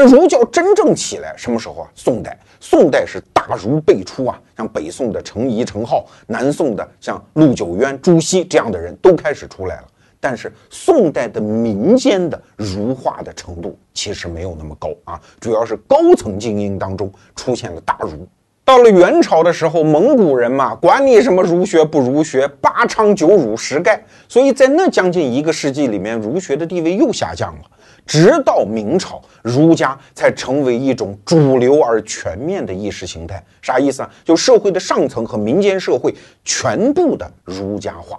[0.00, 1.90] 那儒教真正起来什么时候啊？
[1.92, 9.88] 宋代，宋代是大儒辈出啊，像北宋的程颐、程颢，南宋的像陆九渊、朱熹这样的人都开始出来了。
[10.20, 18.24] 但是宋代的民间的儒化的程度其实没有那么高啊，主要是高层精英当中出现了大儒。
[18.64, 27.62] 到了元朝的时候，蒙古人嘛，管你什么儒学不儒学，八昌九儒十丐，所以在那将近一个世纪里面，儒学的地位又下降了。
[28.08, 33.44] 直到明朝，儒家才成为一种主流而全面的意识形态。
[33.60, 34.10] 啥意思啊？
[34.24, 38.18] 就社会的上层和民间社会全部的儒家化。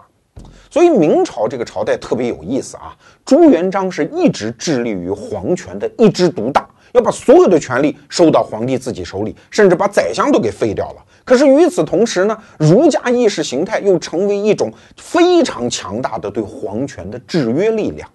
[0.69, 2.95] 所以明朝这个朝代特别有意思啊！
[3.25, 11.03] 朱元璋是一直致力于皇权的一枝独大，要把所有的权力收到皇帝自己手里，甚至把宰相都给废掉了。
[11.25, 18.07] 可是与此同时呢，儒家意识形态又成为一种非常强大的对皇权的制约力量。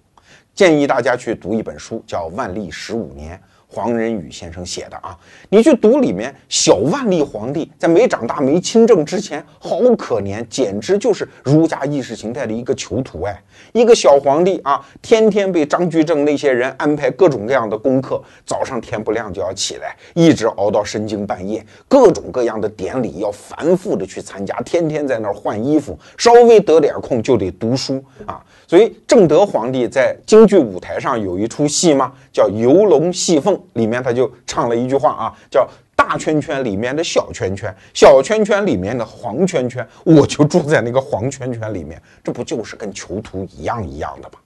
[0.55, 3.35] 建议大家去读一本书，叫《万历十五年》。
[3.67, 5.17] 黄仁宇先生写的啊，
[5.49, 28.41] 你去读里面，小万历皇帝在没长大、没亲政之前，好可怜，简直就是儒家意识形态的一个囚徒哎，一个小皇帝啊，天天被张居正那些人安排各种各样的功课，早上天不亮就要起来，一直熬到深更半夜，各种各样的典礼要反复的去参加，天天在那儿换衣服，稍微得点空就得读书啊。
[28.67, 32.11] 所以正德皇帝在京剧舞台上有一出戏吗？
[32.33, 44.39] 叫《游龙戏凤》，里面他就唱了一句话啊，叫“大圈圈里面的小圈圈，小圈圈里面的黄圈圈，我就住在那个黄圈圈里面”，这不就是跟囚徒一样一样的吗？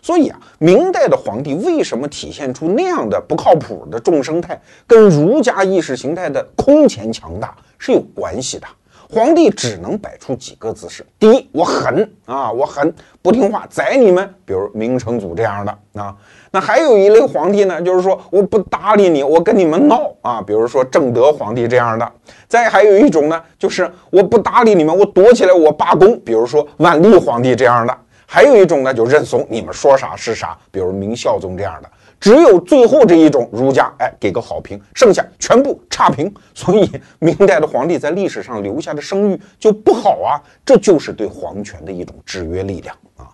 [0.00, 8.66] 所以啊，明代的皇帝为什么体现出那样的不靠谱的众生态，跟儒家意识形态的空前强大是有关系的。
[9.08, 12.92] 皇帝只能摆出几个姿势：第一，我狠啊，我狠，
[13.22, 16.14] 不听话宰你们，比如明成祖这样的啊。
[16.50, 22.12] 那还有一类皇帝呢，就是说我不搭理你，我跟你们闹啊，比如说正德皇帝这样的。
[22.48, 27.96] 再还有一种呢，就是我不搭理你们，我躲起来，我罢工，比如说万历皇帝这样的。
[28.28, 31.88] 还有一种呢，就认怂，你们说啥是啥，比如明孝宗这样的。
[32.18, 36.32] 只有最后这一种儒家，哎，给个好评，剩下全部差评。
[36.54, 43.28] 所以明代的皇帝在历史上留下的声誉就不好啊，这就是对皇权的一种制约力量啊。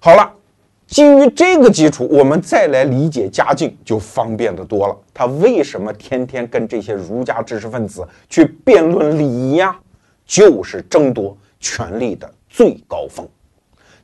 [0.00, 0.32] 好了，
[0.86, 4.96] 基于这个基础，我们再来理解嘉靖就方便的多了。
[5.14, 9.78] 他为什么天天跟这些儒家知识分子去辩论礼仪呀？
[10.24, 13.28] 就是争夺权力的最高峰。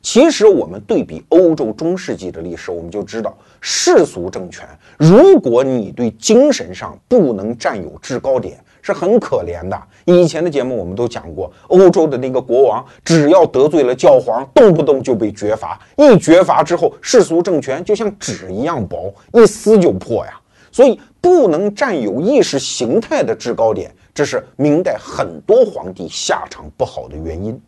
[0.01, 4.67] 其实我们对比欧洲中世纪的历史，我们就知道世俗政权，
[4.97, 9.81] 如果你对精神上不能占有制高点，是很可怜的。
[10.05, 15.79] 以前的节目我们都讲过，欧洲的那个国王，只要得罪了教皇，动不动就被绝罚。
[15.97, 20.39] 一绝罚之后，世俗政权就像纸一样薄，一撕就破呀。
[20.71, 27.59] 所以不能占有意识形态的制高点，这是明代很多皇帝下场不好的原因。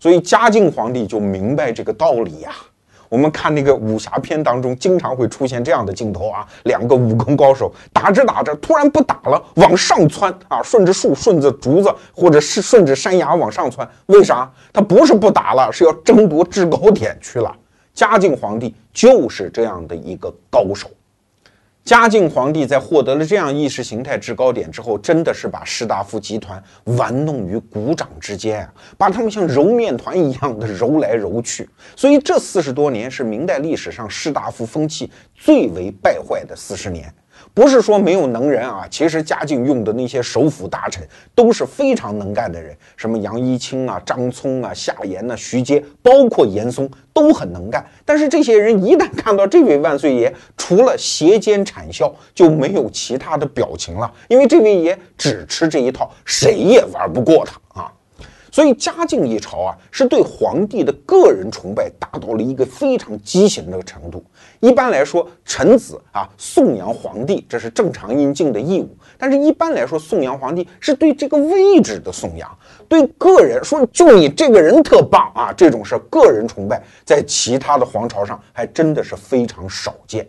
[0.00, 2.52] 所以嘉靖皇帝就明白这个道理呀。
[3.08, 13.88] 我们看那个武侠片当中，经常会出现这样的镜头啊：两个武功高手打着打着，突然不打了，往上窜啊，顺着树、顺着竹子，或者是顺着山崖往上窜。
[14.06, 14.50] 为啥？
[14.72, 17.54] 他不是不打了，是要争夺制高点去了。
[17.94, 20.88] 嘉靖皇帝就是这样的一个高手。
[21.86, 26.60] 嘉靖皇帝在获得了这样意识形态制高点之后，真的是把士大夫集团
[26.98, 31.70] 玩弄于股掌之间啊，把他们像揉面团一样的揉来揉去。
[31.94, 37.14] 所以这四十多年是明代历史上士大夫风气最为败坏的四十年。
[37.56, 41.02] 不是说没有能人啊，其实嘉靖用的那些首辅大臣
[41.34, 47.82] 都是非常能干的人，什么杨一清啊、张聪啊、夏言呐、徐阶，包括严嵩都很能干。
[48.04, 57.90] 但是这些人一旦看到这位万岁爷，除了斜肩谄笑，就没有其他的表情了，因为这位爷只吃这一套，谁也玩不过他啊。
[58.56, 64.24] 所以嘉靖一朝啊，是对皇帝的个人崇拜达到了一个非常畸形的程度。
[64.60, 68.96] 一般来说，臣子啊颂扬皇帝，这是正常应尽的义务。
[69.18, 72.50] 但是，一般来说，颂扬皇帝是对这个位置的颂扬，
[72.88, 80.26] 对个人说就你这个人特棒啊，这种是个人崇拜，在其他的皇朝上还真的是非常少见。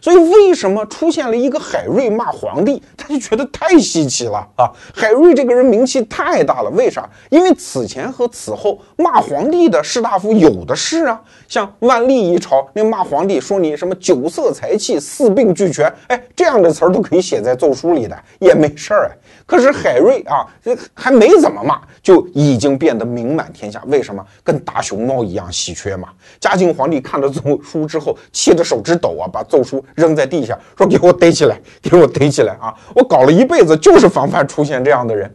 [0.00, 4.70] 所以，为什么出现了一个海瑞骂皇帝， 他就觉得太稀奇了啊？
[4.94, 7.08] 海瑞这个人名气太大了，为啥？
[7.30, 19.16] 因为此前和此后骂皇帝的士大夫有的是啊，像万历一朝那骂皇帝说你什么酒色财气四病俱全，哎，这样的词儿都可以写在奏书里的，也没事儿哎。
[19.46, 23.82] 可是海瑞啊，这还没怎么骂，就已经变得名满天下。
[23.86, 24.22] 为什么？
[24.44, 26.10] 跟大熊猫一样稀缺嘛。
[26.38, 32.74] 嘉靖皇帝看了奏书之后，气得手直抖啊，把奏书扔在地下，说：“给我逮起来，给我逮起来啊！
[32.94, 35.34] 我搞了一辈子，就是防范出现这样的人。”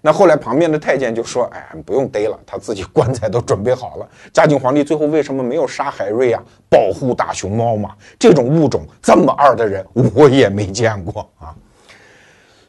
[0.00, 6.42] 那后来旁边的太监就说：“哎，不用逮了，他自己棺材都准备好了。”嘉靖皇帝最后为什么没有杀海瑞啊？
[6.68, 7.90] 保护大熊猫嘛。
[8.18, 9.84] 这种物种这么二的人，
[10.14, 11.54] 我也没见过啊。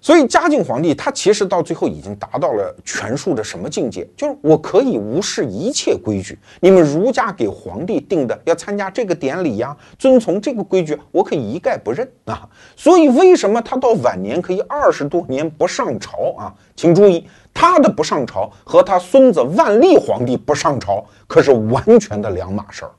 [0.01, 4.07] 所以嘉靖皇帝他其实到最后已经达到了权术的什么境界？
[4.15, 12.47] 就是我可以无视一切规矩，你们儒家给皇帝定的要参加这个典礼呀，遵从这个规矩，我可以一概不认啊。
[12.75, 16.53] 所以为什么他到晚年可以二十多年不上朝啊？
[16.75, 22.91] 请注意，他的不上朝和他孙子万历皇帝不上朝可是完全的两码事儿。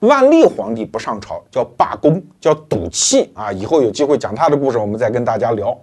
[0.00, 3.52] 万历皇帝不上朝叫罢工，叫赌气啊。
[3.52, 5.78] 以后有机会讲他的故事，我们再跟大家聊。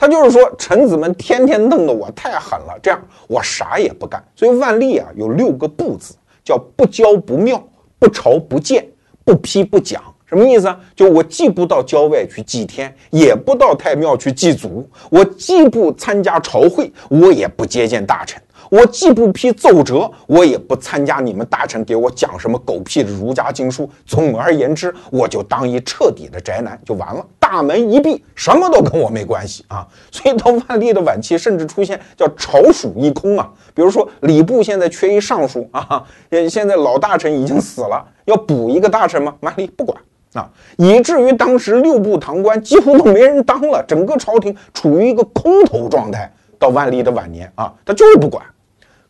[0.00, 2.98] 他就是说，臣子们天天弄得我太狠了，这样
[3.28, 4.24] 我啥也不干。
[4.34, 7.62] 所以万历啊有六个不字，叫不骄不庙，
[7.98, 8.88] 不朝不见，
[9.26, 10.02] 不批不讲。
[10.24, 10.80] 什么意思啊？
[10.96, 18.40] 就我既不到郊外去祭天，也不到太庙去祭祖，我既不参加朝会，我也不接见大臣。
[18.70, 23.90] 我既不批奏折，我也不参加你们大臣给我讲什么狗屁的儒家经书。
[24.06, 29.84] 总而言之，我就当一彻底的宅男就完了，大门一闭，什么都跟我没关系啊。
[30.12, 33.52] 所以到万历的晚期，甚至出现叫朝属一空啊。
[33.74, 36.04] 比如说礼部现在缺一尚书啊，
[36.48, 39.34] 现在老大臣已经死了，要补一个大臣吗？
[39.40, 40.00] 万历不管
[40.34, 40.48] 啊，
[40.78, 46.32] 以至于当时六部堂官几乎都没人当了，整个朝廷处于一个空头状态。
[46.56, 48.44] 到万历的晚年啊，他就是不管。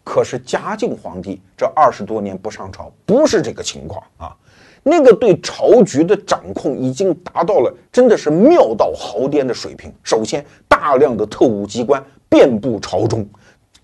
[0.02, 4.36] 可是嘉靖皇帝这二十多年不上朝，不是这个情况啊。
[4.82, 9.92] 那个对朝局的掌控已经达到了真的是妙到毫巅的水平。
[10.02, 13.28] 首先，大量的特务机关遍布朝中，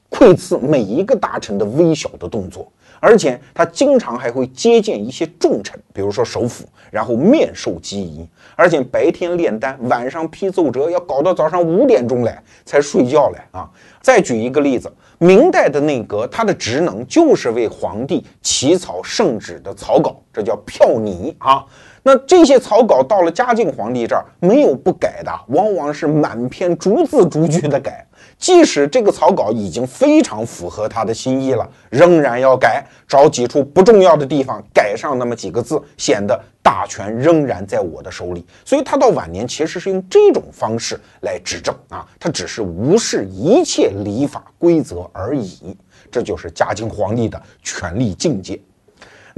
[0.08, 2.66] 窥伺每一个大臣的微小的动作，
[2.98, 8.26] 而且他经常还会接见一些重臣，比如说首辅，然后面授机宜。
[8.54, 13.70] 而且白天炼丹，晚上批奏折，要搞到早上五点钟来才睡觉来啊。
[14.00, 14.90] 再举一个例子。
[15.18, 21.64] 明代的内阁，它的职能就是为皇帝起草圣旨的草稿，这叫票拟啊。
[22.06, 28.06] 那这些草稿到了嘉靖皇帝这儿，没有不改的，往往是满篇逐字逐句的改。
[28.38, 38.46] 即使这个草稿已经非常符合他的心意了，仍然要改，找几处不重要的地方改上那么几个字，显得大权仍然在我的手里。
[38.64, 45.76] 所以他到晚年其实是用这种方式来执政啊，他只是无视一切礼法规则而已。
[46.08, 48.60] 这就是嘉靖皇帝的权力境界。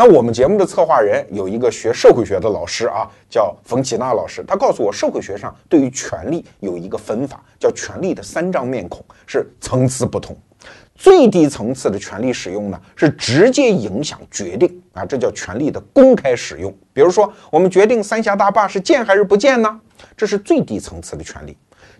[0.00, 4.44] 那我们节目的策划人有一个学社会学的老师啊，叫冯启娜老师。
[4.46, 10.36] 他告诉我，社会学上对于权力有一个分法，叫权力的三张面孔，是层次不同。
[10.94, 16.72] 最低层次的权力使用呢，是直接影响决定啊，这叫权力的公开使用。
[16.92, 19.80] 比如说，我们决定三峡大坝是建还是不建呢？
[20.16, 21.56] 这是最低层次的权力。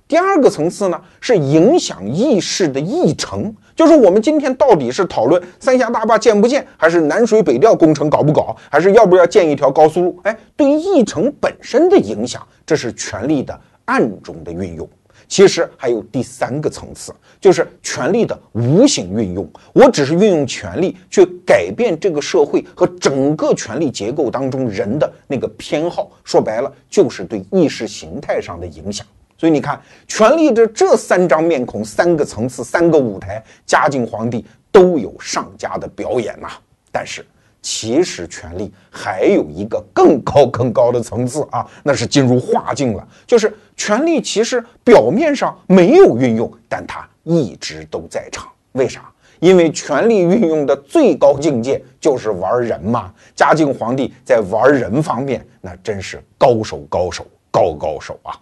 [0.09, 10.19] 第二个层次呢，是影响议事的议程，就是我们今天到底是讨论三峡大坝建不建，还是南水北调工程搞不搞，还是要不要建一条高速路？
[10.23, 14.89] 哎，对议程本身的影响，这是权力的暗中的运用。
[15.27, 19.47] 其实还有第三个层次，就是权力的无形运用。
[19.75, 29.07] 我只是运用权力去改变这个社会和整个权力结构当中人的那个偏好，说白了就是对意识形态上的影响。
[29.39, 36.49] 所以你看，权力的这三张面孔、三个层次、三个舞台，嘉靖皇帝都有上佳的表演呐。
[36.91, 37.25] 但是，
[37.63, 43.09] 其实权力还有一个更高、更高的层次啊，那是进入化境了。
[43.29, 48.49] 就是权力其实表面上没有运用，但它一直都在场。
[48.73, 49.09] 为啥？
[49.39, 53.15] 因为权力运用的最高境界就是玩人嘛。
[53.37, 58.37] 嘉靖皇帝在玩人方面，那真是高手、高手、高高手啊。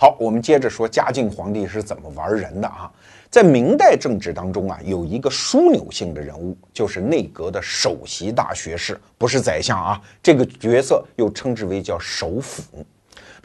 [0.00, 2.88] 好，我们接着说嘉靖皇帝是怎么玩人的啊？
[3.28, 10.00] 在明代政治当中啊，有一个枢纽性的人物，就是内阁的首席大学士，不是宰相啊。
[10.22, 12.62] 这个角色又称之为叫首辅。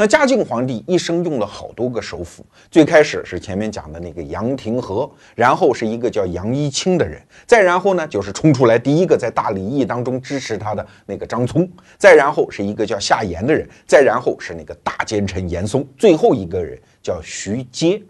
[0.04, 11.66] 那嘉靖皇帝一生用了好多个首辅，最开始是前面讲的那个杨廷和，然后是一个叫杨一清的人，再然后呢就是冲出来第一个在大礼议当中支持他的那个张聪，
[11.98, 18.04] 再然后是一个叫夏言的人，再然后是那个大奸臣严嵩，最后一个人叫徐阶。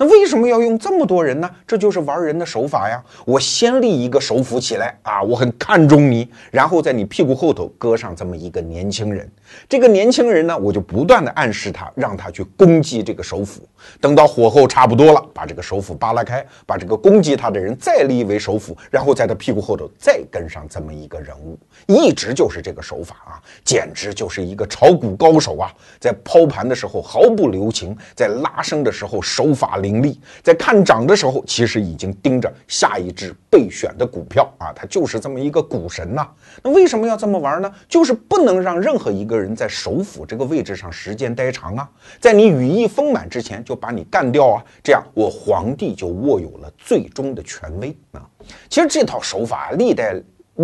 [0.00, 1.50] 那为什么要用这么多人呢？
[1.66, 3.04] 这就是玩人的手法呀！
[3.26, 9.30] 我先立一个首辅起来啊，我很看重你，然后在你屁股后头搁上这么一个年轻人。
[9.68, 13.60] 这个年轻人呢，我就不断的暗示他，让他去攻击这个首辅。
[14.00, 23.36] 等到火候差不多了，把这个首辅扒拉开，把这个攻击他的人再立为首辅，然后在他屁股后头再跟上这么一个人物，一直就是这个手法啊，
[23.66, 25.70] 简直就是一个炒股高手啊！
[25.98, 36.28] 在抛盘的时候毫不留情，在拉升的时候手法灵凌厉，在看涨的时候其实已经盯着下一只备选的股票啊，他就是这么一个股神呐。
[36.62, 37.72] 那为什么要这么玩呢？
[37.88, 48.22] 就是不能让任何一个人在首辅这个位置上时间待长啊，在你羽翼丰满之前就把你干掉啊，这样我皇帝就握有了最终的权威啊。
[48.68, 50.14] 其实这套手法历代。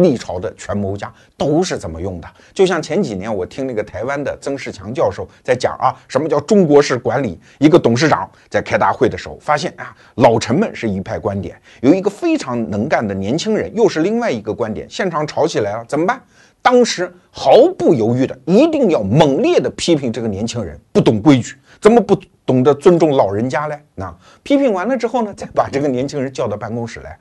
[0.02, 2.28] 历朝的权谋家都是怎么用的？
[2.52, 7.38] 就像前几年我听那个台湾的曾仕强教授在讲啊，什么叫中国式管理？
[7.58, 16.20] 一个董事长在开大会的时候，发现啊，老臣们是一派观点，有一个非常能干的年轻人又是另外一个观点，现场吵起来了，怎么办？
[16.62, 23.80] 当时毫不犹豫的，一定要猛烈的批评这个年轻人不懂规矩，怎么不懂得尊重老人家嘞？
[23.94, 27.16] 那批评完了之后呢，再把这个年轻人叫到办公室来。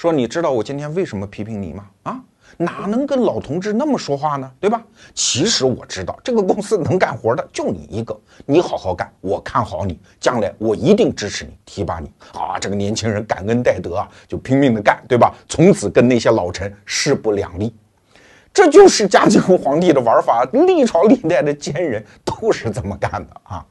[0.00, 1.86] 说你知道我今天为什么批评你吗？
[2.04, 2.18] 啊，
[2.56, 4.50] 哪能跟老同志那么说话呢？
[4.58, 4.82] 对吧？
[5.12, 12.10] 其实我知道这个公司能干活的就你一个，你好好干，我看好你，将来我一定支持你，提拔你。
[12.32, 15.34] 啊，这个年轻人感恩戴德啊，就拼命的干，对吧？
[15.46, 17.70] 从此跟那些老臣势不两立。
[18.54, 23.66] 这就是嘉靖皇帝的玩法，历朝历代的奸人都是这么干的啊。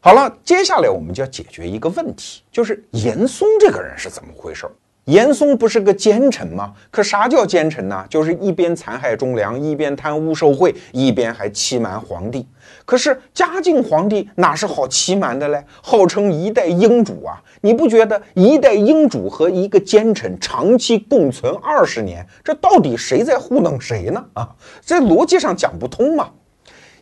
[0.00, 4.72] 好了，接下来我们就要解决一个问题，就是严嵩这个人是怎么回事儿？
[5.06, 6.72] 严嵩不是个奸臣吗？
[6.90, 8.04] 可啥叫奸臣呢？
[8.08, 12.46] 就是一边残害忠良，一边贪污受贿，一边还欺瞒皇帝。
[12.84, 15.64] 可是嘉靖皇帝哪是好欺瞒的嘞？
[15.82, 17.42] 号称一代英主啊！
[17.62, 24.24] 你不觉得一代英主和一个奸臣长期共存二十年，这到底谁在糊弄谁呢？
[24.34, 24.48] 啊，
[24.84, 26.30] 这逻辑上讲不通嘛！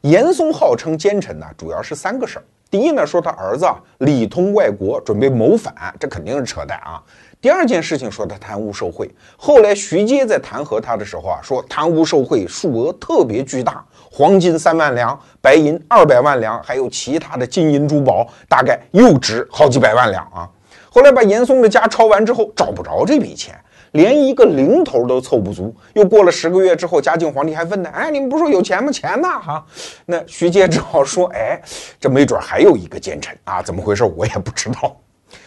[0.00, 2.44] 严嵩号称奸臣呢，主要是三个事儿。
[2.70, 7.02] 第一呢，说他儿子啊里通外国，准备谋反，这肯定是扯淡啊。
[7.40, 20.46] 第二件事情说他贪污受贿，后来徐阶在弹劾他的时候啊，说贪污受贿数额特别巨大，黄金三万两，白银二百万两，还有其他的金银珠宝，大概又值好几百万两啊。
[20.90, 23.58] 后来把严嵩的家抄完之后，找不着这笔钱，
[23.92, 25.74] 连一个零头都凑不足。
[25.94, 28.92] 又过了十个月之后，嘉靖皇帝还问他：“哎，你们不说有钱吗？
[28.92, 29.64] 钱呢？”哈，
[30.04, 31.58] 那徐阶只好说：“哎，
[31.98, 34.94] 这没准还有一个奸臣啊，怎么回事我也不知道。”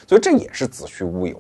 [0.10, 1.40] 所以这也是子虚乌有。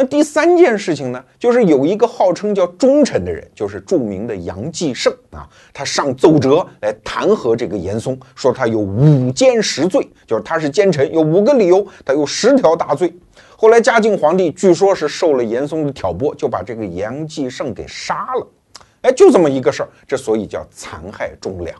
[0.00, 5.44] 那第三件事情呢，就是有一个号称叫忠臣的人，就是著名的杨继盛啊，
[5.74, 13.12] 他上奏折来弹劾这个严嵩，说他有五奸十罪，就是他是奸臣，有五个理由，他有十条大罪。
[13.56, 18.46] 后来嘉靖皇帝据说是受了严嵩的挑拨，就把这个杨继盛给杀了。
[19.00, 21.76] 哎，就这么一个事儿，这所以叫残害忠良。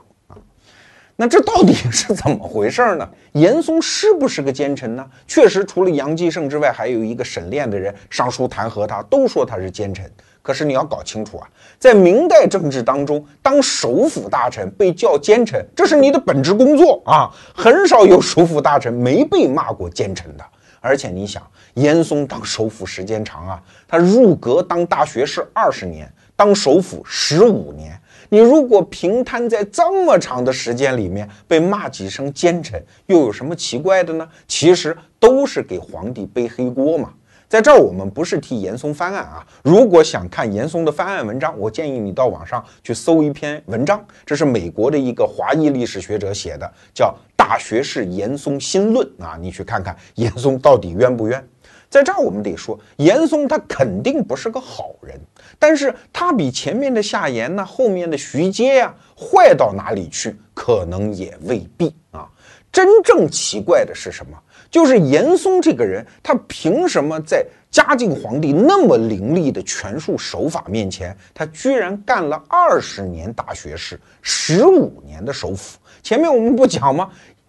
[1.20, 3.08] 那这到底是怎么回事呢？
[3.32, 5.04] 严嵩是不是个奸臣呢？
[5.26, 10.08] 确实，除了杨继盛之外，还有一个沈炼的人上书弹劾他，都说他是奸臣。
[10.42, 20.44] 可是你要搞清楚啊，在明代政治当中，当首辅大臣被叫奸臣，这是你的本职工作啊，很少有首辅大臣没被骂过奸臣的。
[20.80, 21.42] 而且你想，
[21.74, 28.00] 严嵩当首辅时间长啊，他入阁当大学士二十年，当首辅十五年。
[28.30, 34.28] 你如果平摊在这么长的时间里面被骂几声奸臣，又有什么奇怪的呢？
[34.46, 37.12] 其实都是给皇帝背黑锅嘛。
[37.48, 39.46] 在这儿，我们不是替严嵩翻案啊。
[39.62, 51.42] 如果想看严嵩的翻案文章，我建议你到网上去搜一篇文章，这是美国的一个华裔历史学者写的，叫《大学士严嵩新论》啊，你去看看严嵩到底冤不冤。
[51.90, 55.18] 在这儿，我们得说，严嵩他肯定不是个好人，
[55.58, 60.36] 但是他比前面的夏言呢，后面的徐阶呀，坏到哪里去？
[60.52, 62.28] 可能也未必啊。
[62.70, 64.36] 真正奇怪的是什么？
[64.70, 75.78] 就是严嵩这个人，他凭什么在嘉靖皇帝那么凌厉的权术手法面前，他居然干了二十年大学士，十五年的首辅？
[76.02, 77.08] 前面我们不讲吗？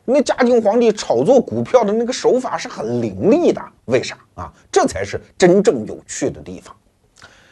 [0.10, 3.62] 那嘉靖皇帝炒作股票的那个手法是很凌厉的。
[3.86, 4.51] 为啥啊？
[4.72, 6.76] 这才是真正有趣的地方。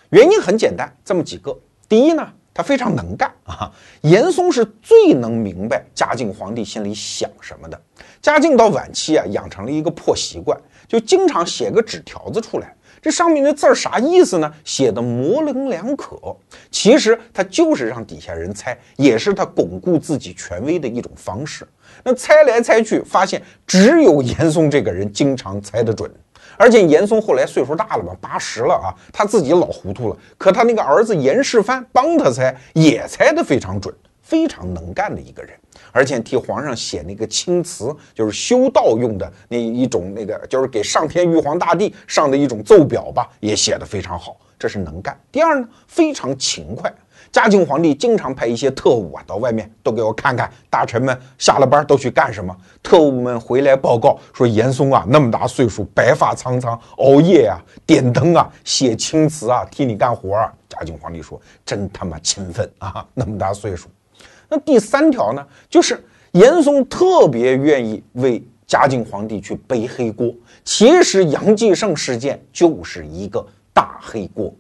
[0.10, 1.58] 原因很简单，这么几个。
[1.90, 3.72] 第一呢，他非常能干啊。
[4.02, 7.82] 严嵩是最能明白嘉靖皇帝心里想什么的。
[8.22, 12.74] 嘉靖到晚期啊，养成了一个破习惯，就经常写个纸条子出来。
[13.08, 14.54] 这上面的字儿啥意思呢？
[14.66, 16.18] 写的模棱两可。
[16.70, 21.66] 其实他就是让底下人猜，也是他巩固自己权威的一种方式。
[22.04, 26.12] 那猜来猜去，发现只有严嵩这个人经常猜得准。
[26.58, 30.18] 而且严嵩后来岁数大了嘛，八十了啊，他自己老糊涂了。
[30.38, 33.96] 可他那个儿子严世蕃帮他猜，也猜得非常准，
[34.28, 35.52] 非常能干的一个人。
[35.92, 44.36] 而且替皇上写那个青词，就是修道用的那一种，那个就是给上天玉皇大帝上的一种奏表吧，也写得非常好。
[44.60, 45.18] 这是能干。
[45.32, 46.92] 第二呢，非常勤快。
[47.32, 52.56] 嘉靖皇帝经常派一些特务啊到外面，都给我看看大臣们下了班都去干什么。
[52.82, 60.52] 特务们回来报告说，严嵩啊那么大岁数，白发苍苍，熬夜啊，点灯啊，写青词啊，替你干活啊。
[60.70, 63.88] 嘉靖皇帝说，真他妈勤奋啊，那么大岁数。
[64.50, 70.34] 那第三条呢，就是严嵩特别愿意为嘉靖皇帝去背黑锅。
[70.64, 74.54] 其实杨继盛事件就是一个大黑锅。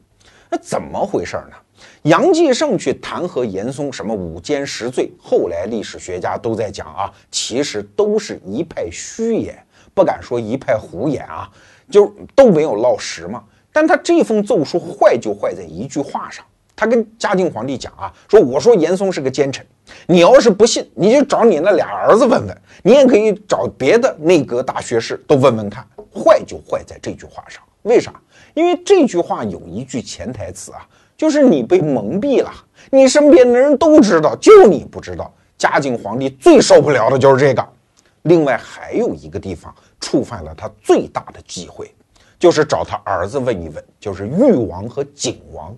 [0.49, 1.55] 那怎么回事呢？
[2.03, 9.61] 杨继盛去弹劾严嵩，什么五奸十罪，后来历史学家都在讲啊，其实都是一派虚言，
[9.93, 11.49] 不敢说一派胡言啊，
[11.91, 13.43] 就都没有落实嘛。
[13.73, 16.43] 但他这封奏书坏就坏在一句话上。
[16.77, 19.65] 他跟嘉靖皇帝讲啊，说我说严嵩是个奸臣，
[20.05, 25.85] 你要是不信，你就找你那俩儿子问问，你也可以找别的内阁大学士都问问看。
[26.13, 28.13] 坏就坏在这句话上，为啥？
[28.53, 32.51] 因为这句话有一句潜台词啊，就是你被蒙蔽了，
[32.91, 35.33] 你身边的人都知道，就你不知道。
[35.57, 37.67] 嘉靖皇帝最受不了的就是这个。
[38.23, 41.91] 另外还有一个地方触犯了他最大的忌讳，
[42.37, 45.75] 就是找他儿子问一问，就是誉王和景王。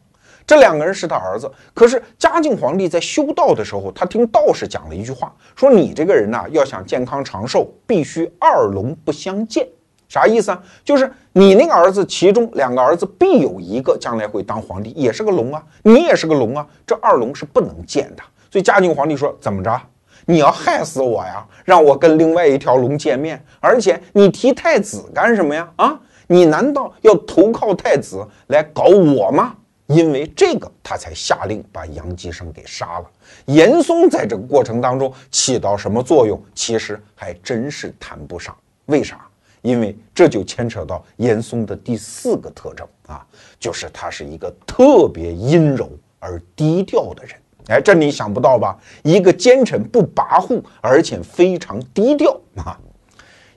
[0.49, 9.67] 这两个人是他儿子，可是嘉靖皇帝在修道的时候，他听道士讲了一句话，说你这个人呐，要想健康长寿，必须二龙不相见。
[10.07, 10.59] 啥意思啊？
[10.83, 18.23] 就是你那个儿子，其中两个儿子必有一个将来会当皇帝，也是个龙啊，你也是个龙啊，这二龙是不能见的。
[18.49, 19.79] 所以嘉靖皇帝说，怎么着？
[20.25, 21.45] 你要害死我呀？
[21.63, 25.69] 让我跟另外一条龙见面，而且你提太子干什么呀？
[25.75, 29.53] 啊，你难道要投靠太子来搞我吗？
[29.89, 33.05] 因为这个，他才下令把杨继盛给杀了。
[33.45, 38.55] 严嵩在这个过程当中起到什么作用，其实还真是谈不上。
[38.85, 39.19] 为啥？
[39.61, 43.25] 因为这就牵扯到严嵩的第四个特征啊，
[43.59, 47.35] 就是他是一个特别阴柔而低调的人。
[47.67, 48.77] 哎，这你想不到吧？
[49.03, 52.79] 一个奸臣不跋扈，而且非常低调啊。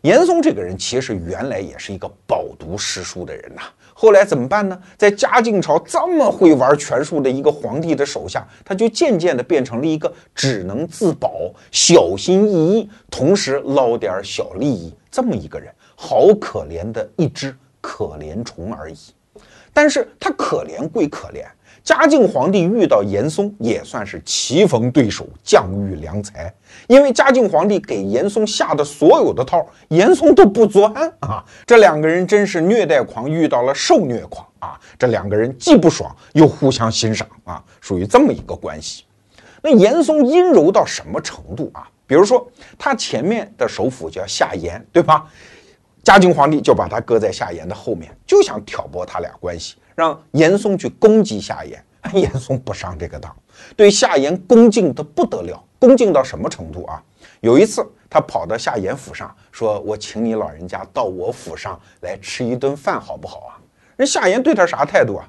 [0.02, 3.62] 严嵩这个人其实原来也是一个饱读诗书的人呐。
[3.94, 4.76] 后来怎么办呢？
[4.98, 18.96] 在嘉靖朝这么会玩权术的一个皇帝的手下，他就渐渐的变成了一个只能自保、小心翼翼，同时捞点小利益这么一个人，好可怜的一只可怜虫而已。
[19.72, 21.44] 但是他可怜归可怜。
[21.84, 26.52] 嘉靖皇帝遇到严嵩也算是棋逢对手，将遇良才。
[26.86, 31.44] 因为嘉靖皇帝给严嵩下的所有的套，严嵩都不钻啊。
[31.66, 34.78] 这两个人真是虐待狂遇到了受虐狂啊！
[34.96, 39.04] 这两个人既不爽又互相欣赏啊，属于这么一个关系。
[39.60, 41.88] 那严嵩阴柔到什么程度啊？
[42.06, 45.24] 比如说他前面的首辅叫夏言，对吧？
[46.04, 49.76] 嘉靖皇帝就把他搁在夏言的后面，就想挑拨他俩关系。
[49.94, 51.84] 让严嵩去攻击夏言，
[52.14, 53.34] 严嵩不上这个当，
[53.76, 57.02] 对夏言恭敬的不得了，恭敬到什么程度啊？
[57.40, 63.58] 有一次，他跑到夏言府上，说：“我请你老人家到我府上来吃一顿饭，好不好啊？”
[63.96, 65.28] 人夏言对他啥态度啊？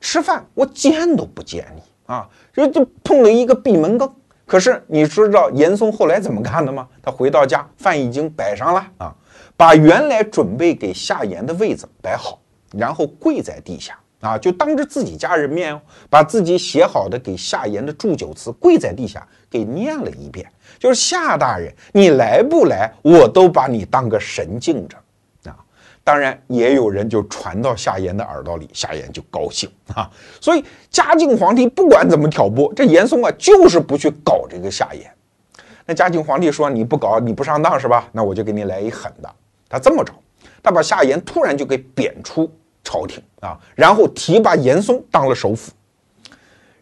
[0.00, 2.26] 吃饭我见都不见你啊！
[2.54, 4.10] 这就碰了一个闭门羹。
[4.46, 6.88] 可是你知道严嵩后来怎么干的吗？
[7.02, 9.14] 他回到家，饭已经摆上了啊，
[9.56, 12.40] 把原来准备给夏言的位子摆好，
[12.76, 13.98] 然后跪在地下。
[14.20, 20.46] 啊，就当着自己家人面，把自己写好的给夏言的祝酒词跪在地下给念了一遍。
[20.78, 24.98] 就是夏大人，你来不来，我都把你当个神敬着
[25.50, 25.56] 啊。
[26.04, 30.10] 当然，也有人就传到夏言的耳朵里，夏言就高兴啊。
[30.38, 35.10] 所以嘉靖皇帝不管怎么挑拨，这严嵩啊就是不去搞这个夏言。
[35.86, 38.06] 那嘉靖皇帝说你不搞，你不上当是吧？
[38.12, 39.34] 那我就给你来一狠的。
[39.66, 40.12] 他这么着，
[40.62, 42.52] 他把夏言突然就给贬出。
[42.82, 45.72] 朝廷啊，然后提拔严嵩当了首辅。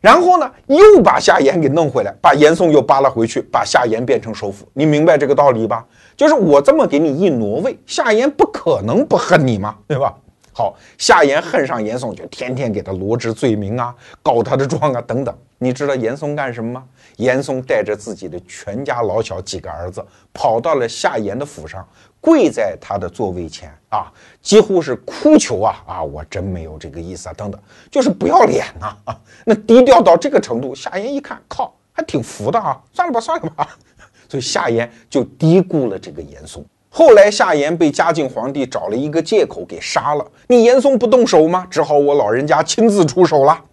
[0.01, 4.65] 然后呢，又把夏言给弄回来，把严嵩又扒拉回去，把夏言变成首辅。
[4.73, 5.85] 你明白这个道理吧？
[6.17, 10.15] 就是我这么给你一挪位，夏言不可能不恨你嘛，对吧？
[10.53, 13.93] 好，夏言恨上严嵩，就天天给他罗织罪名啊，
[14.23, 15.37] 告他的状啊，等等。
[15.59, 16.85] 你知道严嵩干什么吗？
[17.17, 21.85] 严嵩带着自己的全家老小几个儿子，跑到了夏言的府上，
[22.21, 24.13] 跪在他的座位前啊，
[24.43, 27.61] 几乎是哭求啊啊，我真没有这个意思啊，等等，
[27.91, 33.69] 就是不要脸呐啊，那低调到这个程度，夏言一看，靠，还挺服的啊，算了吧，算了吧，
[34.29, 36.65] 所以夏言就低估了这个严嵩。
[36.91, 41.67] 后来夏言被嘉靖皇帝找了一个借口给杀了，你严嵩不动手吗？
[41.71, 43.65] 只好我老人家亲自出手了。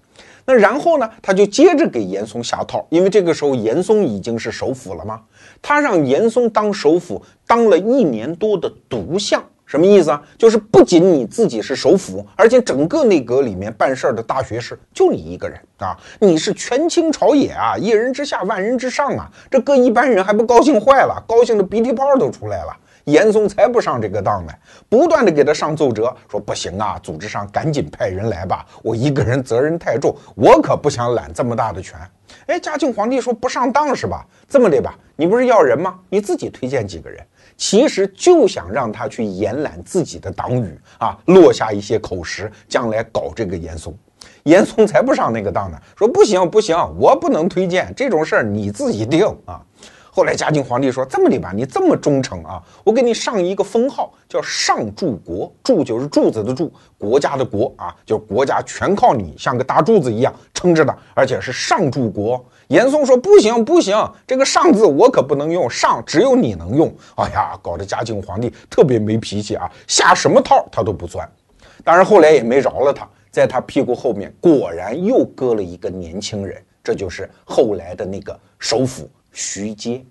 [0.48, 5.20] 那然后呢，他就接着给严嵩下套，因为这个时候严嵩已经是首辅了嘛，
[5.62, 10.22] 他让严嵩当首辅，当了一年多的独相，什么意思啊？
[10.38, 22.78] 就是不仅你自己是首辅，而且整个内阁里面办事儿的大学士就你一个人啊，你是权倾朝野啊，一人之下万人之上啊，这搁一般人还不高兴坏了，高兴的鼻涕泡都出来了。
[23.06, 24.52] 严嵩才不上这个当呢，
[24.90, 32.00] 不断的给他上奏折，说不行啊，组织上赶紧派人来吧，我一个人责任太重，我可不想揽这么大的权。
[32.48, 34.26] 哎，嘉靖皇帝说不上当是吧？
[34.50, 36.00] 这么的吧，你不是要人吗？
[36.10, 37.24] 你自己推荐几个人，
[37.58, 43.98] 其实就想让他去延揽自己的党羽啊，落下一些口实，将来搞这个严嵩。
[44.44, 49.62] 严嵩才不上那个当呢，说不行不行，我不能推荐这种事儿，你自己定啊。
[50.12, 55.52] 后来嘉靖皇帝说：“这么的吧，你这么忠诚啊，我给你上一个封号，叫上柱国。
[55.62, 63.96] 柱就是柱子的柱，国家的国啊，就国家全靠你，像个大柱子一样撑着的，而且是上柱国。”严嵩说：“不行不行，
[64.26, 71.30] 这个上字我可不能用，上只有你能用。”哎呀，搞得嘉靖皇帝特别没脾气啊，下什么套他都不钻。
[71.84, 79.10] 当然后来也没饶了他，在他屁股后面果然又搁了一个年轻人，这就是后来的那个首辅。
[79.38, 80.02] 徐阶，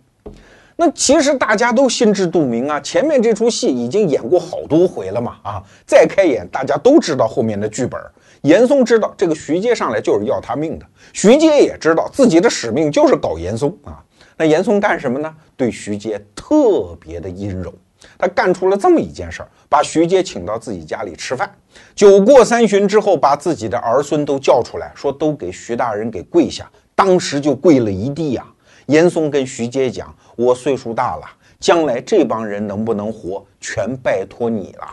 [0.76, 7.98] 那其实大家都心知肚明啊，前面这出戏已经演过好多回了嘛，啊，再开演大家都知道后面的剧本。
[8.44, 14.04] 严嵩知道这个徐阶上来就是要他命的，徐阶也知道自己的使命就是搞严嵩啊。
[14.36, 15.34] 那严嵩干什么呢？
[15.56, 17.72] 对徐阶特别的阴柔，
[18.18, 21.50] 他干出了这么一件事儿，把徐阶请到自己家里吃饭。
[21.94, 28.44] 酒过三巡之后，把自己的儿孙都叫出来，说都给徐大人给跪下，当时就跪了一地呀。
[28.86, 31.22] 严嵩跟徐阶讲：“我岁数大了，
[31.58, 34.86] 将来这帮人能不能活，全拜托你了。”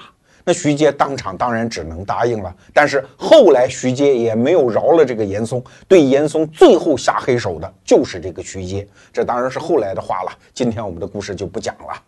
[0.44, 2.54] 那徐阶当场当然只能答应了。
[2.74, 8.88] 但是后来徐阶也没有饶了这个严嵩，对严嵩最后下黑手的就是这个徐阶。
[9.12, 12.02] 这当然是后来的话了，今天我们的故事就不讲了。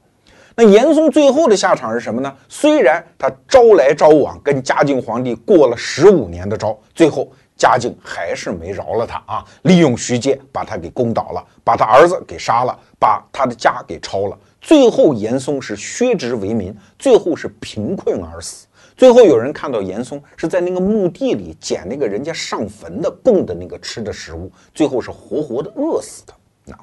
[0.56, 2.32] 那严嵩最后的下场是什么呢？
[2.48, 7.32] 虽然他招来招往，跟嘉靖皇帝过了十五年的招，最后。
[7.56, 9.46] 嘉靖还是没饶了他啊！
[9.62, 14.38] 利用徐阶把他给攻倒了，把他儿子给杀了，把他的家给抄了。
[14.64, 18.66] 最后严嵩是削职为民，最后是贫困而死。
[18.95, 26.34] 最后有人看到严嵩是在那个墓地里捡那个人家上坟的供的那个吃的食物，最后是活活的饿死的。
[26.64, 26.76] 那，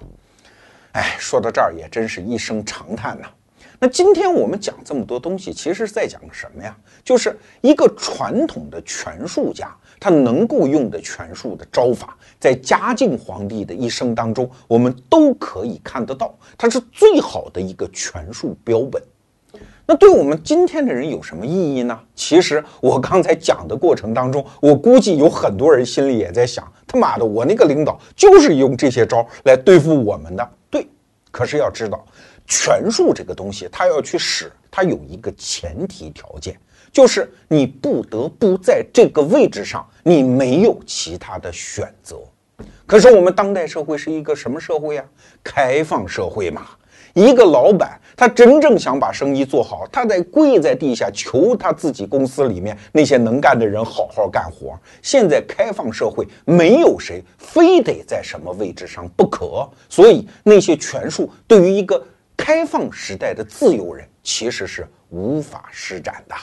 [0.92, 3.26] 哎，说到这儿也真是一声长叹呐。
[3.78, 6.76] 那今天我们讲这么多东西，其实是在讲什么呀？
[7.02, 9.74] 就是一个传统的权术家。
[10.01, 19.01] 他能够用的权术的招法，在嘉靖皇帝的一生当中，我们都可以看得到，他是最好的一个权术标本。
[19.86, 21.98] 那对我们今天的人有什么意义呢？
[22.14, 30.51] 其实我刚才讲的过程当中，我估计有很多人心里也在想：他妈的，我那个领导就是用这些招来对付我们的。
[30.70, 30.88] 对，
[31.32, 32.07] 可是要知道，
[32.46, 36.57] 权术这个东西，他要去使，它有一个前提条件。
[36.93, 42.18] 就是你不得不在这个位置上，你没有其他的选择。
[42.86, 45.05] 可是我们当代社会是一个什么社会呀？
[45.43, 46.66] 开放社会嘛。
[47.12, 54.78] 一个老板他真正想把生意做好，他得跪在地下求他自己公司里面那些能干的人好好干活。
[55.03, 59.68] 现在开放社会，没有谁非得在什么位置上不可。
[59.88, 62.01] 所以那些权术对于一个
[62.36, 66.36] 开放时代的自由人，其实是无法施展的。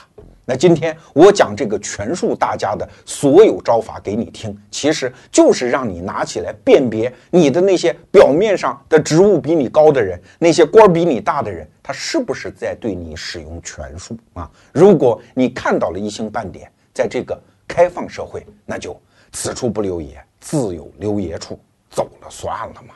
[0.50, 14.50] 那今天我讲这个权术大家的所有招法给你听，其实就是让你拿起来辨别你的那些表面上的职务比你高的人，那些官比你大的人，他是不是在对你使用权术啊？
[14.72, 18.98] 如果你看到了一星半点，在这个开放社会，那就
[19.32, 22.94] 此处不留爷，自有留爷处，走了算了嘛。